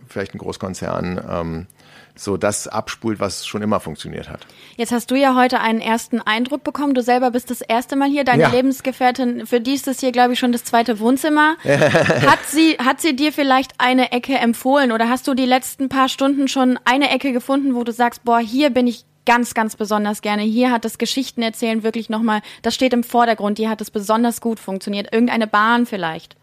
vielleicht 0.08 0.34
ein 0.34 0.38
Großkonzern, 0.38 1.20
ähm, 1.30 1.66
so 2.14 2.36
das 2.36 2.68
abspult, 2.68 3.20
was 3.20 3.46
schon 3.46 3.62
immer 3.62 3.80
funktioniert 3.80 4.28
hat. 4.28 4.46
Jetzt 4.76 4.92
hast 4.92 5.10
du 5.10 5.14
ja 5.14 5.34
heute 5.34 5.60
einen 5.60 5.80
ersten 5.80 6.20
Eindruck 6.20 6.62
bekommen. 6.62 6.92
Du 6.92 7.02
selber 7.02 7.30
bist 7.30 7.50
das 7.50 7.62
erste 7.62 7.96
Mal 7.96 8.10
hier. 8.10 8.24
Deine 8.24 8.42
ja. 8.42 8.48
Lebensgefährtin, 8.50 9.46
für 9.46 9.60
die 9.60 9.74
ist 9.74 9.86
das 9.86 10.00
hier, 10.00 10.12
glaube 10.12 10.34
ich, 10.34 10.38
schon 10.38 10.52
das 10.52 10.64
zweite 10.64 10.98
Wohnzimmer. 10.98 11.56
hat 11.64 12.40
sie, 12.48 12.76
hat 12.84 13.00
sie 13.00 13.16
dir 13.16 13.32
vielleicht 13.32 13.72
eine 13.78 14.12
Ecke 14.12 14.34
empfohlen 14.34 14.92
oder 14.92 15.08
hast 15.08 15.26
du 15.26 15.34
die 15.34 15.46
letzten 15.46 15.88
paar 15.88 16.08
Stunden 16.08 16.48
schon 16.48 16.78
eine 16.84 17.10
Ecke 17.10 17.32
gefunden, 17.32 17.74
wo 17.74 17.84
du 17.84 17.92
sagst, 17.92 18.24
boah, 18.24 18.40
hier 18.40 18.70
bin 18.70 18.86
ich 18.86 19.06
ganz, 19.26 19.54
ganz 19.54 19.76
besonders 19.76 20.22
gerne. 20.22 20.42
Hier 20.42 20.70
hat 20.70 20.84
das 20.84 20.98
Geschichten 20.98 21.42
erzählen 21.42 21.82
wirklich 21.82 22.08
nochmal, 22.10 22.40
das 22.62 22.74
steht 22.74 22.92
im 22.92 23.04
Vordergrund. 23.04 23.58
Hier 23.58 23.70
hat 23.70 23.80
es 23.80 23.90
besonders 23.90 24.40
gut 24.40 24.58
funktioniert. 24.58 25.12
Irgendeine 25.12 25.46
Bahn 25.46 25.86
vielleicht. 25.86 26.36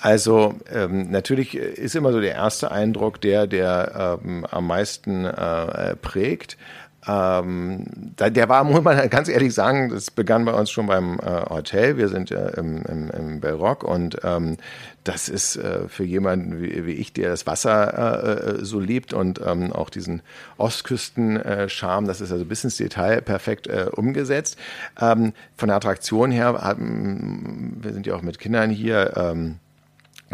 Also 0.00 0.54
ähm, 0.72 1.10
natürlich 1.10 1.54
ist 1.54 1.94
immer 1.94 2.12
so 2.12 2.20
der 2.20 2.34
erste 2.34 2.70
Eindruck 2.70 3.20
der, 3.20 3.46
der 3.46 4.18
ähm, 4.22 4.44
am 4.50 4.66
meisten 4.66 5.24
äh, 5.24 5.96
prägt. 5.96 6.56
Ähm, 7.06 7.84
der 8.18 8.48
war, 8.48 8.64
muss 8.64 8.82
man 8.82 9.08
ganz 9.10 9.28
ehrlich 9.28 9.54
sagen, 9.54 9.90
das 9.90 10.10
begann 10.10 10.44
bei 10.44 10.52
uns 10.52 10.70
schon 10.70 10.86
beim 10.86 11.18
äh, 11.18 11.50
Hotel. 11.50 11.96
Wir 11.96 12.08
sind 12.08 12.30
ja 12.30 12.48
im, 12.48 12.82
im, 12.84 13.10
im 13.10 13.40
Bellrock 13.40 13.84
und 13.84 14.18
ähm, 14.24 14.56
das 15.04 15.28
ist 15.28 15.56
äh, 15.56 15.88
für 15.88 16.04
jemanden 16.04 16.62
wie, 16.62 16.86
wie, 16.86 16.92
ich, 16.92 17.12
der 17.12 17.28
das 17.30 17.46
Wasser 17.46 18.58
äh, 18.58 18.64
so 18.64 18.80
liebt 18.80 19.12
und 19.12 19.40
ähm, 19.44 19.72
auch 19.72 19.90
diesen 19.90 20.22
Ostküsten-Charme, 20.56 22.06
das 22.06 22.20
ist 22.20 22.32
also 22.32 22.44
bis 22.44 22.64
ins 22.64 22.78
Detail 22.78 23.20
perfekt 23.20 23.66
äh, 23.66 23.86
umgesetzt. 23.92 24.58
Ähm, 25.00 25.34
von 25.56 25.68
der 25.68 25.76
Attraktion 25.76 26.30
her, 26.30 26.54
wir 26.78 27.92
sind 27.92 28.06
ja 28.06 28.14
auch 28.14 28.22
mit 28.22 28.38
Kindern 28.38 28.70
hier, 28.70 29.12
ähm, 29.16 29.58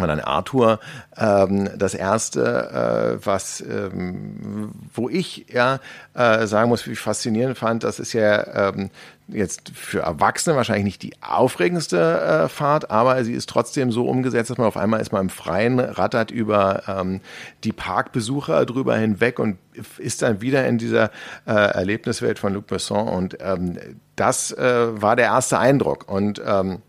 und 0.02 0.08
dann 0.08 0.20
Arthur 0.20 0.80
ähm, 1.16 1.70
das 1.76 1.94
erste, 1.94 3.18
äh, 3.20 3.26
was 3.26 3.60
ähm, 3.60 4.70
wo 4.94 5.08
ich 5.08 5.46
ja 5.52 5.80
äh, 6.14 6.46
sagen 6.46 6.68
muss, 6.68 6.86
wie 6.86 6.92
ich 6.92 7.00
faszinierend 7.00 7.58
fand, 7.58 7.84
das 7.84 7.98
ist 7.98 8.12
ja 8.12 8.70
ähm, 8.70 8.90
jetzt 9.28 9.70
für 9.74 10.00
Erwachsene 10.00 10.56
wahrscheinlich 10.56 10.84
nicht 10.84 11.02
die 11.02 11.12
aufregendste 11.22 12.20
äh, 12.20 12.48
Fahrt, 12.48 12.90
aber 12.90 13.22
sie 13.24 13.32
ist 13.32 13.48
trotzdem 13.48 13.92
so 13.92 14.06
umgesetzt, 14.06 14.50
dass 14.50 14.58
man 14.58 14.66
auf 14.66 14.76
einmal 14.76 15.00
ist 15.00 15.12
man 15.12 15.22
im 15.22 15.30
Freien, 15.30 15.78
rattert 15.78 16.30
über 16.30 16.82
ähm, 16.88 17.20
die 17.64 17.72
Parkbesucher 17.72 18.66
drüber 18.66 18.96
hinweg 18.96 19.38
und 19.38 19.58
ist 19.98 20.22
dann 20.22 20.40
wieder 20.40 20.66
in 20.66 20.78
dieser 20.78 21.10
äh, 21.46 21.52
Erlebniswelt 21.52 22.38
von 22.38 22.54
Luc 22.54 22.66
Besson 22.66 23.08
und 23.08 23.38
ähm, 23.40 23.78
das 24.16 24.52
äh, 24.52 25.00
war 25.00 25.16
der 25.16 25.26
erste 25.26 25.58
Eindruck 25.58 26.08
und 26.08 26.40
ähm, 26.44 26.82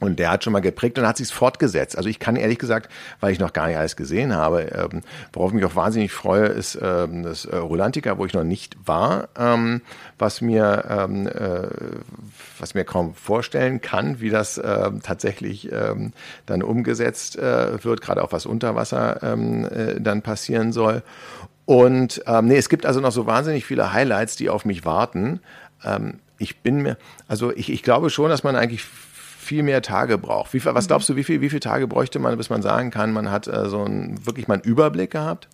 und 0.00 0.18
der 0.18 0.30
hat 0.30 0.44
schon 0.44 0.52
mal 0.52 0.60
geprägt 0.60 0.98
und 0.98 1.06
hat 1.06 1.16
sich 1.16 1.32
fortgesetzt. 1.32 1.96
Also 1.96 2.08
ich 2.08 2.18
kann 2.18 2.36
ehrlich 2.36 2.58
gesagt, 2.58 2.90
weil 3.20 3.32
ich 3.32 3.38
noch 3.38 3.52
gar 3.52 3.66
nicht 3.66 3.76
alles 3.76 3.96
gesehen 3.96 4.34
habe, 4.34 4.62
ähm, 4.62 5.02
worauf 5.32 5.50
ich 5.50 5.56
mich 5.56 5.64
auch 5.64 5.76
wahnsinnig 5.76 6.12
freue, 6.12 6.46
ist 6.46 6.78
ähm, 6.80 7.22
das 7.22 7.44
äh, 7.44 7.56
Rolantica, 7.56 8.18
wo 8.18 8.26
ich 8.26 8.34
noch 8.34 8.44
nicht 8.44 8.76
war, 8.86 9.28
ähm, 9.38 9.82
was 10.18 10.40
mir 10.40 10.84
ähm, 10.88 11.26
äh, 11.26 11.68
was 12.58 12.74
mir 12.74 12.84
kaum 12.84 13.14
vorstellen 13.14 13.80
kann, 13.80 14.20
wie 14.20 14.30
das 14.30 14.58
äh, 14.58 14.90
tatsächlich 15.02 15.70
ähm, 15.72 16.12
dann 16.46 16.62
umgesetzt 16.62 17.36
äh, 17.38 17.82
wird, 17.84 18.00
gerade 18.00 18.22
auch 18.22 18.32
was 18.32 18.46
unter 18.46 18.74
Wasser 18.74 19.22
ähm, 19.22 19.64
äh, 19.64 20.00
dann 20.00 20.22
passieren 20.22 20.72
soll. 20.72 21.02
Und 21.64 22.22
ähm, 22.26 22.46
nee, 22.46 22.56
es 22.56 22.68
gibt 22.68 22.86
also 22.86 23.00
noch 23.00 23.12
so 23.12 23.26
wahnsinnig 23.26 23.66
viele 23.66 23.92
Highlights, 23.92 24.36
die 24.36 24.48
auf 24.48 24.64
mich 24.64 24.84
warten. 24.84 25.40
Ähm, 25.84 26.20
ich 26.38 26.60
bin 26.60 26.82
mir, 26.82 26.96
also 27.26 27.52
ich, 27.54 27.70
ich 27.70 27.82
glaube 27.82 28.10
schon, 28.10 28.30
dass 28.30 28.42
man 28.42 28.56
eigentlich 28.56 28.84
viel 29.48 29.62
mehr 29.62 29.80
Tage 29.80 30.18
braucht. 30.18 30.52
Wie, 30.52 30.62
was 30.64 30.84
mhm. 30.84 30.88
glaubst 30.88 31.08
du, 31.08 31.16
wie, 31.16 31.24
viel, 31.24 31.40
wie 31.40 31.48
viele 31.48 31.60
Tage 31.60 31.88
bräuchte 31.88 32.18
man, 32.18 32.36
bis 32.36 32.50
man 32.50 32.60
sagen 32.60 32.90
kann, 32.90 33.12
man 33.12 33.30
hat 33.30 33.48
äh, 33.48 33.68
so 33.68 33.82
ein, 33.82 34.26
wirklich 34.26 34.46
mal 34.46 34.54
einen 34.54 34.62
Überblick 34.62 35.10
gehabt? 35.10 35.48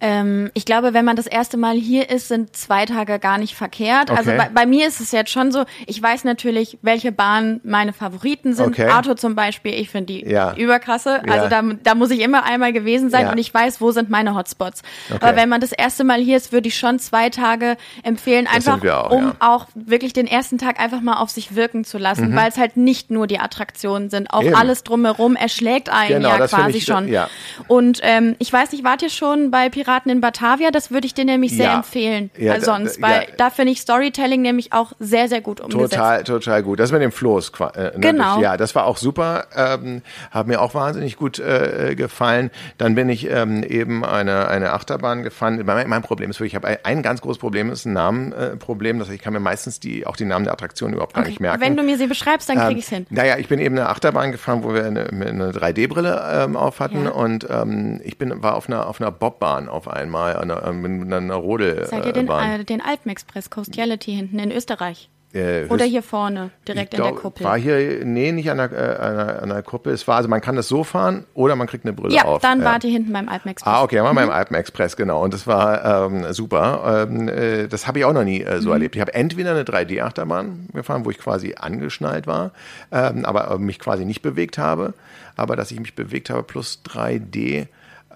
Ähm, 0.00 0.50
ich 0.54 0.64
glaube, 0.64 0.94
wenn 0.94 1.04
man 1.04 1.14
das 1.14 1.28
erste 1.28 1.56
Mal 1.56 1.76
hier 1.76 2.10
ist, 2.10 2.26
sind 2.26 2.56
zwei 2.56 2.86
Tage 2.86 3.20
gar 3.20 3.38
nicht 3.38 3.54
verkehrt. 3.54 4.10
Also 4.10 4.22
okay. 4.22 4.30
Also 4.32 4.52
bei, 4.52 4.62
bei, 4.62 4.66
mir 4.66 4.88
ist 4.88 5.00
es 5.00 5.12
jetzt 5.12 5.30
schon 5.30 5.52
so, 5.52 5.64
ich 5.86 6.02
weiß 6.02 6.24
natürlich, 6.24 6.78
welche 6.82 7.12
Bahnen 7.12 7.60
meine 7.62 7.92
Favoriten 7.92 8.52
sind. 8.52 8.66
Okay. 8.66 8.88
Arthur 8.88 9.16
zum 9.16 9.36
Beispiel, 9.36 9.74
ich 9.74 9.90
finde 9.90 10.14
die 10.14 10.28
ja. 10.28 10.54
überkrasse. 10.56 11.22
Also 11.28 11.44
ja. 11.44 11.48
da, 11.48 11.62
da 11.82 11.94
muss 11.94 12.10
ich 12.10 12.20
immer 12.20 12.44
einmal 12.44 12.72
gewesen 12.72 13.10
sein 13.10 13.26
ja. 13.26 13.32
und 13.32 13.38
ich 13.38 13.54
weiß, 13.54 13.80
wo 13.80 13.92
sind 13.92 14.10
meine 14.10 14.34
Hotspots. 14.34 14.82
Okay. 15.08 15.24
Aber 15.24 15.36
wenn 15.36 15.48
man 15.48 15.60
das 15.60 15.70
erste 15.70 16.02
Mal 16.02 16.20
hier 16.20 16.36
ist, 16.36 16.52
würde 16.52 16.66
ich 16.66 16.76
schon 16.76 16.98
zwei 16.98 17.30
Tage 17.30 17.76
empfehlen, 18.02 18.48
einfach 18.48 18.84
auch, 18.84 19.10
um 19.12 19.32
auch 19.38 19.66
wirklich 19.76 20.12
den 20.12 20.26
ersten 20.26 20.58
Tag 20.58 20.80
einfach 20.80 21.00
mal 21.00 21.18
auf 21.18 21.30
sich 21.30 21.54
wirken 21.54 21.84
zu 21.84 21.96
lassen, 21.98 22.32
mhm. 22.32 22.36
weil 22.36 22.48
es 22.48 22.58
halt 22.58 22.76
nicht 22.76 23.10
nur 23.12 23.28
die 23.28 23.35
die 23.36 23.40
Attraktionen 23.42 24.10
sind. 24.10 24.32
Auch 24.32 24.42
Eben. 24.42 24.54
alles 24.54 24.82
drumherum 24.82 25.36
erschlägt 25.36 25.90
einen 25.90 26.22
genau, 26.22 26.36
ja 26.36 26.46
quasi 26.46 26.78
ich, 26.78 26.84
schon. 26.84 27.08
Ja. 27.08 27.28
Und 27.68 28.00
ähm, 28.02 28.36
ich 28.38 28.52
weiß 28.52 28.72
nicht, 28.72 28.84
wart 28.84 29.02
ihr 29.02 29.10
schon 29.10 29.50
bei 29.50 29.68
Piraten 29.68 30.10
in 30.10 30.20
Batavia? 30.20 30.70
Das 30.70 30.90
würde 30.90 31.06
ich 31.06 31.14
dir 31.14 31.24
nämlich 31.24 31.56
sehr 31.56 31.66
ja. 31.66 31.76
empfehlen. 31.76 32.30
Ja, 32.36 32.54
äh, 32.54 32.60
sonst, 32.60 33.00
weil 33.02 33.28
da 33.36 33.50
finde 33.50 33.72
ich 33.72 33.80
Storytelling 33.80 34.42
nämlich 34.42 34.72
auch 34.72 34.92
sehr, 34.98 35.28
sehr 35.28 35.40
gut 35.40 35.60
umgesetzt. 35.60 35.94
Total, 35.94 36.24
total 36.24 36.62
gut. 36.62 36.80
Das 36.80 36.92
mit 36.92 37.02
dem 37.02 37.12
Floß. 37.12 37.52
Äh, 37.74 37.82
ne? 37.82 37.92
Genau. 37.98 38.40
Ja, 38.40 38.56
das 38.56 38.74
war 38.74 38.86
auch 38.86 38.96
super. 38.96 39.46
Ähm, 39.54 40.02
hat 40.30 40.46
mir 40.46 40.60
auch 40.60 40.74
wahnsinnig 40.74 41.16
gut 41.16 41.38
äh, 41.38 41.94
gefallen. 41.96 42.50
Dann 42.78 42.94
bin 42.94 43.08
ich 43.08 43.28
ähm, 43.30 43.62
eben 43.62 44.04
eine, 44.04 44.48
eine 44.48 44.72
Achterbahn 44.72 45.22
gefahren. 45.22 45.62
Mein, 45.64 45.88
mein 45.88 46.02
Problem 46.02 46.30
ist 46.30 46.40
wirklich, 46.40 46.52
ich 46.52 46.56
habe 46.56 46.68
ein, 46.68 46.78
ein, 46.84 47.02
ganz 47.02 47.20
großes 47.20 47.38
Problem, 47.38 47.70
ist 47.70 47.84
ein 47.84 47.92
Namenproblem. 47.92 48.96
Äh, 48.96 48.98
das 49.00 49.08
heißt, 49.08 49.16
ich 49.16 49.22
kann 49.22 49.32
mir 49.32 49.40
meistens 49.40 49.80
die, 49.80 50.06
auch 50.06 50.16
die 50.16 50.24
Namen 50.24 50.44
der 50.44 50.54
Attraktionen 50.54 50.94
überhaupt 50.94 51.14
gar 51.14 51.22
okay. 51.22 51.30
nicht 51.30 51.40
merken. 51.40 51.60
Wenn 51.60 51.76
du 51.76 51.82
mir 51.82 51.98
sie 51.98 52.06
beschreibst, 52.06 52.48
dann 52.48 52.58
kriege 52.58 52.72
ähm, 52.72 52.78
ich 52.78 52.84
es 52.84 52.90
hin. 52.90 53.06
Naja, 53.26 53.40
ich 53.40 53.48
bin 53.48 53.58
eben 53.58 53.76
eine 53.76 53.88
Achterbahn 53.88 54.30
gefahren, 54.30 54.62
wo 54.62 54.72
wir 54.72 54.84
eine, 54.84 55.08
eine 55.08 55.50
3D-Brille 55.50 56.44
ähm, 56.44 56.56
auf 56.56 56.78
hatten 56.78 57.06
ja. 57.06 57.10
und 57.10 57.44
ähm, 57.50 58.00
ich 58.04 58.18
bin 58.18 58.40
war 58.40 58.54
auf 58.54 58.68
einer 58.68 58.86
auf 58.86 59.00
einer 59.00 59.10
Bobbahn 59.10 59.68
auf 59.68 59.88
einmal, 59.88 60.36
einer, 60.36 60.62
äh, 60.62 60.72
mit 60.72 61.12
einer 61.12 61.34
Rodelbahn. 61.34 61.86
Seid 61.86 62.06
ihr 62.06 62.12
den, 62.12 62.28
äh, 62.28 62.64
den 62.64 62.80
Alpenexpress 62.80 63.50
Coastiality 63.50 64.12
hinten 64.14 64.38
in 64.38 64.52
Österreich? 64.52 65.10
Äh, 65.36 65.66
Oder 65.68 65.84
hier 65.84 66.02
vorne, 66.02 66.50
direkt 66.66 66.94
in 66.94 66.96
glaub, 66.96 67.12
der 67.12 67.20
Kuppel. 67.20 67.44
War 67.44 67.58
hier, 67.58 68.04
nee, 68.04 68.32
nicht 68.32 68.50
an 68.50 68.56
der, 68.56 68.72
äh, 68.72 68.96
an, 68.96 69.16
der, 69.16 69.42
an 69.42 69.48
der 69.50 69.62
Kuppel. 69.62 69.92
Es 69.92 70.08
war, 70.08 70.16
also 70.16 70.28
man 70.28 70.40
kann 70.40 70.56
das 70.56 70.66
so 70.66 70.82
fahren 70.82 71.26
oder 71.34 71.56
man 71.56 71.66
kriegt 71.66 71.84
eine 71.84 71.92
Brille 71.92 72.14
ja, 72.14 72.24
auf. 72.24 72.40
dann 72.40 72.58
ja, 72.58 72.64
dann 72.64 72.72
wart 72.72 72.84
ihr 72.84 72.90
hinten 72.90 73.12
beim 73.12 73.28
Alpenexpress. 73.28 73.70
Ah, 73.70 73.82
okay, 73.82 73.96
dann 73.96 74.06
wir 74.06 74.12
mhm. 74.12 74.16
beim 74.16 74.30
Alpenexpress, 74.30 74.96
genau. 74.96 75.22
Und 75.22 75.34
das 75.34 75.46
war 75.46 76.06
ähm, 76.06 76.32
super. 76.32 77.06
Ähm, 77.08 77.28
äh, 77.28 77.68
das 77.68 77.86
habe 77.86 77.98
ich 77.98 78.04
auch 78.06 78.14
noch 78.14 78.24
nie 78.24 78.42
äh, 78.42 78.60
so 78.60 78.68
mhm. 78.68 78.74
erlebt. 78.74 78.96
Ich 78.96 79.00
habe 79.00 79.12
entweder 79.12 79.50
eine 79.50 79.64
3D-Achterbahn 79.64 80.68
gefahren, 80.72 81.04
wo 81.04 81.10
ich 81.10 81.18
quasi 81.18 81.54
angeschnallt 81.58 82.26
war, 82.26 82.52
ähm, 82.90 83.26
aber 83.26 83.50
äh, 83.50 83.58
mich 83.58 83.78
quasi 83.78 84.06
nicht 84.06 84.22
bewegt 84.22 84.56
habe. 84.56 84.94
Aber 85.36 85.54
dass 85.54 85.70
ich 85.70 85.78
mich 85.78 85.94
bewegt 85.94 86.30
habe 86.30 86.44
plus 86.44 86.80
3D. 86.88 87.66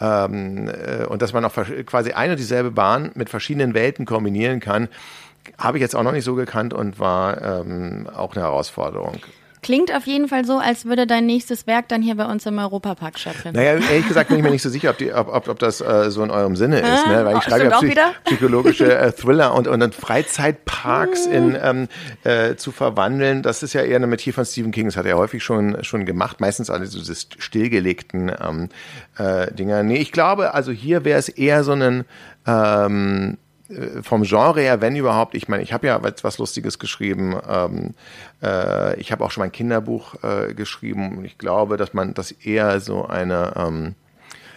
Ähm, 0.01 0.69
äh, 0.69 1.05
und 1.05 1.21
dass 1.21 1.35
man 1.35 1.45
auch 1.45 1.53
quasi 1.85 2.13
eine 2.13 2.33
und 2.33 2.39
dieselbe 2.39 2.71
Bahn 2.71 3.11
mit 3.15 3.29
verschiedenen 3.29 3.75
Welten 3.75 4.07
kombinieren 4.07 4.61
kann 4.61 4.89
habe 5.59 5.79
ich 5.79 5.83
jetzt 5.83 5.97
auch 5.97 6.03
noch 6.03 6.13
nicht 6.13 6.25
so 6.25 6.35
gekannt 6.35 6.75
und 6.75 6.99
war 6.99 7.41
ähm, 7.43 8.09
auch 8.15 8.35
eine 8.35 8.43
Herausforderung. 8.45 9.21
Klingt 9.63 9.95
auf 9.95 10.07
jeden 10.07 10.27
Fall 10.27 10.47
so, 10.47 10.59
als 10.59 10.87
würde 10.87 11.07
dein 11.07 11.27
nächstes 11.27 11.67
Werk 11.67 11.89
dann 11.89 12.01
hier 12.01 12.15
bei 12.15 12.25
uns 12.25 12.47
im 12.47 12.59
Europapark 12.59 13.19
stattfinden. 13.19 13.59
Naja, 13.59 13.73
ehrlich 13.73 14.09
gesagt 14.09 14.29
bin 14.29 14.39
ich 14.39 14.43
mir 14.43 14.51
nicht 14.51 14.63
so 14.63 14.71
sicher, 14.71 14.91
ob, 14.91 14.99
die, 14.99 15.13
ob, 15.13 15.29
ob, 15.29 15.49
ob 15.49 15.59
das 15.59 15.83
äh, 15.83 16.11
so 16.11 16.23
in 16.23 16.31
eurem 16.31 16.57
Sinne 16.57 16.81
ist, 16.81 17.07
ne? 17.07 17.25
weil 17.27 17.37
ich 17.37 17.43
schreibe 17.43 17.65
ja 17.65 17.79
psych 17.79 17.95
psychologische 18.25 18.97
äh, 18.97 19.13
Thriller 19.13 19.55
und, 19.55 19.69
und 19.69 19.81
dann 19.81 19.93
Freizeitparks 19.93 21.27
in, 21.27 21.59
ähm, 21.63 21.89
äh, 22.25 22.57
zu 22.57 22.73
verwandeln. 22.73 23.43
Das 23.43 23.63
ist 23.63 23.75
ja 23.75 23.83
eher 23.83 23.97
eine 23.97 24.07
Metier 24.07 24.33
von 24.33 24.47
Stephen 24.47 24.73
King. 24.73 24.87
Das 24.87 24.97
hat 24.97 25.05
er 25.05 25.19
häufig 25.19 25.45
schon, 25.45 25.85
schon 25.85 26.07
gemacht, 26.07 26.41
meistens 26.41 26.71
alle 26.71 26.87
so 26.87 26.99
diese 26.99 27.15
stillgelegten 27.15 28.33
ähm, 28.43 28.69
äh, 29.19 29.53
Dinger. 29.53 29.83
Nee, 29.83 29.99
ich 29.99 30.13
glaube, 30.13 30.55
also 30.55 30.73
hier 30.73 31.05
wäre 31.05 31.19
es 31.19 31.29
eher 31.29 31.65
so 31.65 31.73
ein 31.73 32.07
ähm, 32.47 33.35
äh, 33.35 33.50
vom 34.03 34.23
Genre 34.25 34.61
her, 34.61 34.81
wenn 34.81 34.97
überhaupt, 34.97 35.35
ich 35.35 35.49
meine, 35.49 35.63
ich 35.63 35.73
habe 35.73 35.87
ja 35.87 36.01
was 36.03 36.39
Lustiges 36.39 36.79
geschrieben. 36.79 37.37
Ähm, 37.49 37.95
äh, 38.43 38.99
ich 39.01 39.13
habe 39.13 39.25
auch 39.25 39.31
schon 39.31 39.43
mein 39.43 39.53
Kinderbuch 39.53 40.15
äh, 40.23 40.55
geschrieben 40.55 41.25
ich 41.25 41.39
glaube, 41.39 41.77
dass 41.77 41.95
man 41.95 42.15
das 42.15 42.33
eher 42.33 42.81
so 42.81 43.07
eine 43.07 43.53
ähm, 43.57 43.95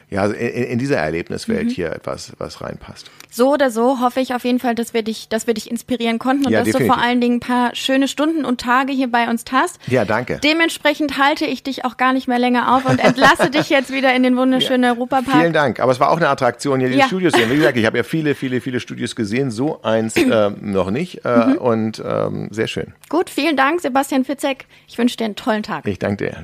ja, 0.09 0.21
also 0.21 0.35
in, 0.35 0.63
in 0.63 0.79
dieser 0.79 0.97
Erlebniswelt 0.97 1.65
mhm. 1.65 1.69
hier 1.69 1.91
etwas 1.91 2.33
was 2.37 2.61
reinpasst. 2.61 3.09
So 3.29 3.51
oder 3.51 3.71
so 3.71 3.99
hoffe 3.99 4.19
ich 4.19 4.35
auf 4.35 4.43
jeden 4.43 4.59
Fall, 4.59 4.75
dass 4.75 4.93
wir 4.93 5.01
dich, 5.01 5.27
dass 5.27 5.47
wir 5.47 5.55
dich 5.55 5.71
inspirieren 5.71 6.19
konnten 6.19 6.45
und 6.45 6.51
ja, 6.51 6.59
dass 6.59 6.67
definitiv. 6.67 6.87
du 6.87 6.93
vor 6.93 7.03
allen 7.03 7.19
Dingen 7.19 7.37
ein 7.37 7.39
paar 7.39 7.75
schöne 7.75 8.07
Stunden 8.07 8.45
und 8.45 8.61
Tage 8.61 8.93
hier 8.93 9.09
bei 9.09 9.27
uns 9.27 9.43
hast. 9.51 9.79
Ja, 9.87 10.05
danke. 10.05 10.39
Dementsprechend 10.43 11.17
halte 11.17 11.45
ich 11.45 11.63
dich 11.63 11.83
auch 11.83 11.97
gar 11.97 12.13
nicht 12.13 12.27
mehr 12.27 12.37
länger 12.37 12.75
auf 12.75 12.85
und 12.85 13.03
entlasse 13.03 13.49
dich 13.49 13.69
jetzt 13.69 13.91
wieder 13.91 14.13
in 14.13 14.21
den 14.21 14.37
wunderschönen 14.37 14.83
ja. 14.83 14.91
Europapark. 14.91 15.39
Vielen 15.39 15.53
Dank. 15.53 15.79
Aber 15.79 15.91
es 15.91 15.99
war 15.99 16.11
auch 16.11 16.17
eine 16.17 16.29
Attraktion, 16.29 16.79
hier 16.79 16.89
die 16.89 16.97
ja. 16.97 17.07
Studios 17.07 17.33
sehen. 17.33 17.49
Wie 17.49 17.55
gesagt, 17.55 17.77
ich 17.77 17.85
habe 17.85 17.97
ja 17.97 18.03
viele, 18.03 18.35
viele, 18.35 18.61
viele 18.61 18.79
Studios 18.79 19.15
gesehen, 19.15 19.49
so 19.49 19.81
eins 19.81 20.15
äh, 20.17 20.51
noch 20.61 20.91
nicht 20.91 21.25
äh, 21.25 21.47
mhm. 21.47 21.57
und 21.57 22.03
ähm, 22.05 22.49
sehr 22.51 22.67
schön. 22.67 22.93
Gut, 23.09 23.29
vielen 23.29 23.57
Dank, 23.57 23.81
Sebastian 23.81 24.25
Fitzek. 24.25 24.65
Ich 24.87 24.97
wünsche 24.97 25.17
dir 25.17 25.25
einen 25.25 25.35
tollen 25.35 25.63
Tag. 25.63 25.87
Ich 25.87 25.97
danke 25.97 26.25
dir. 26.25 26.43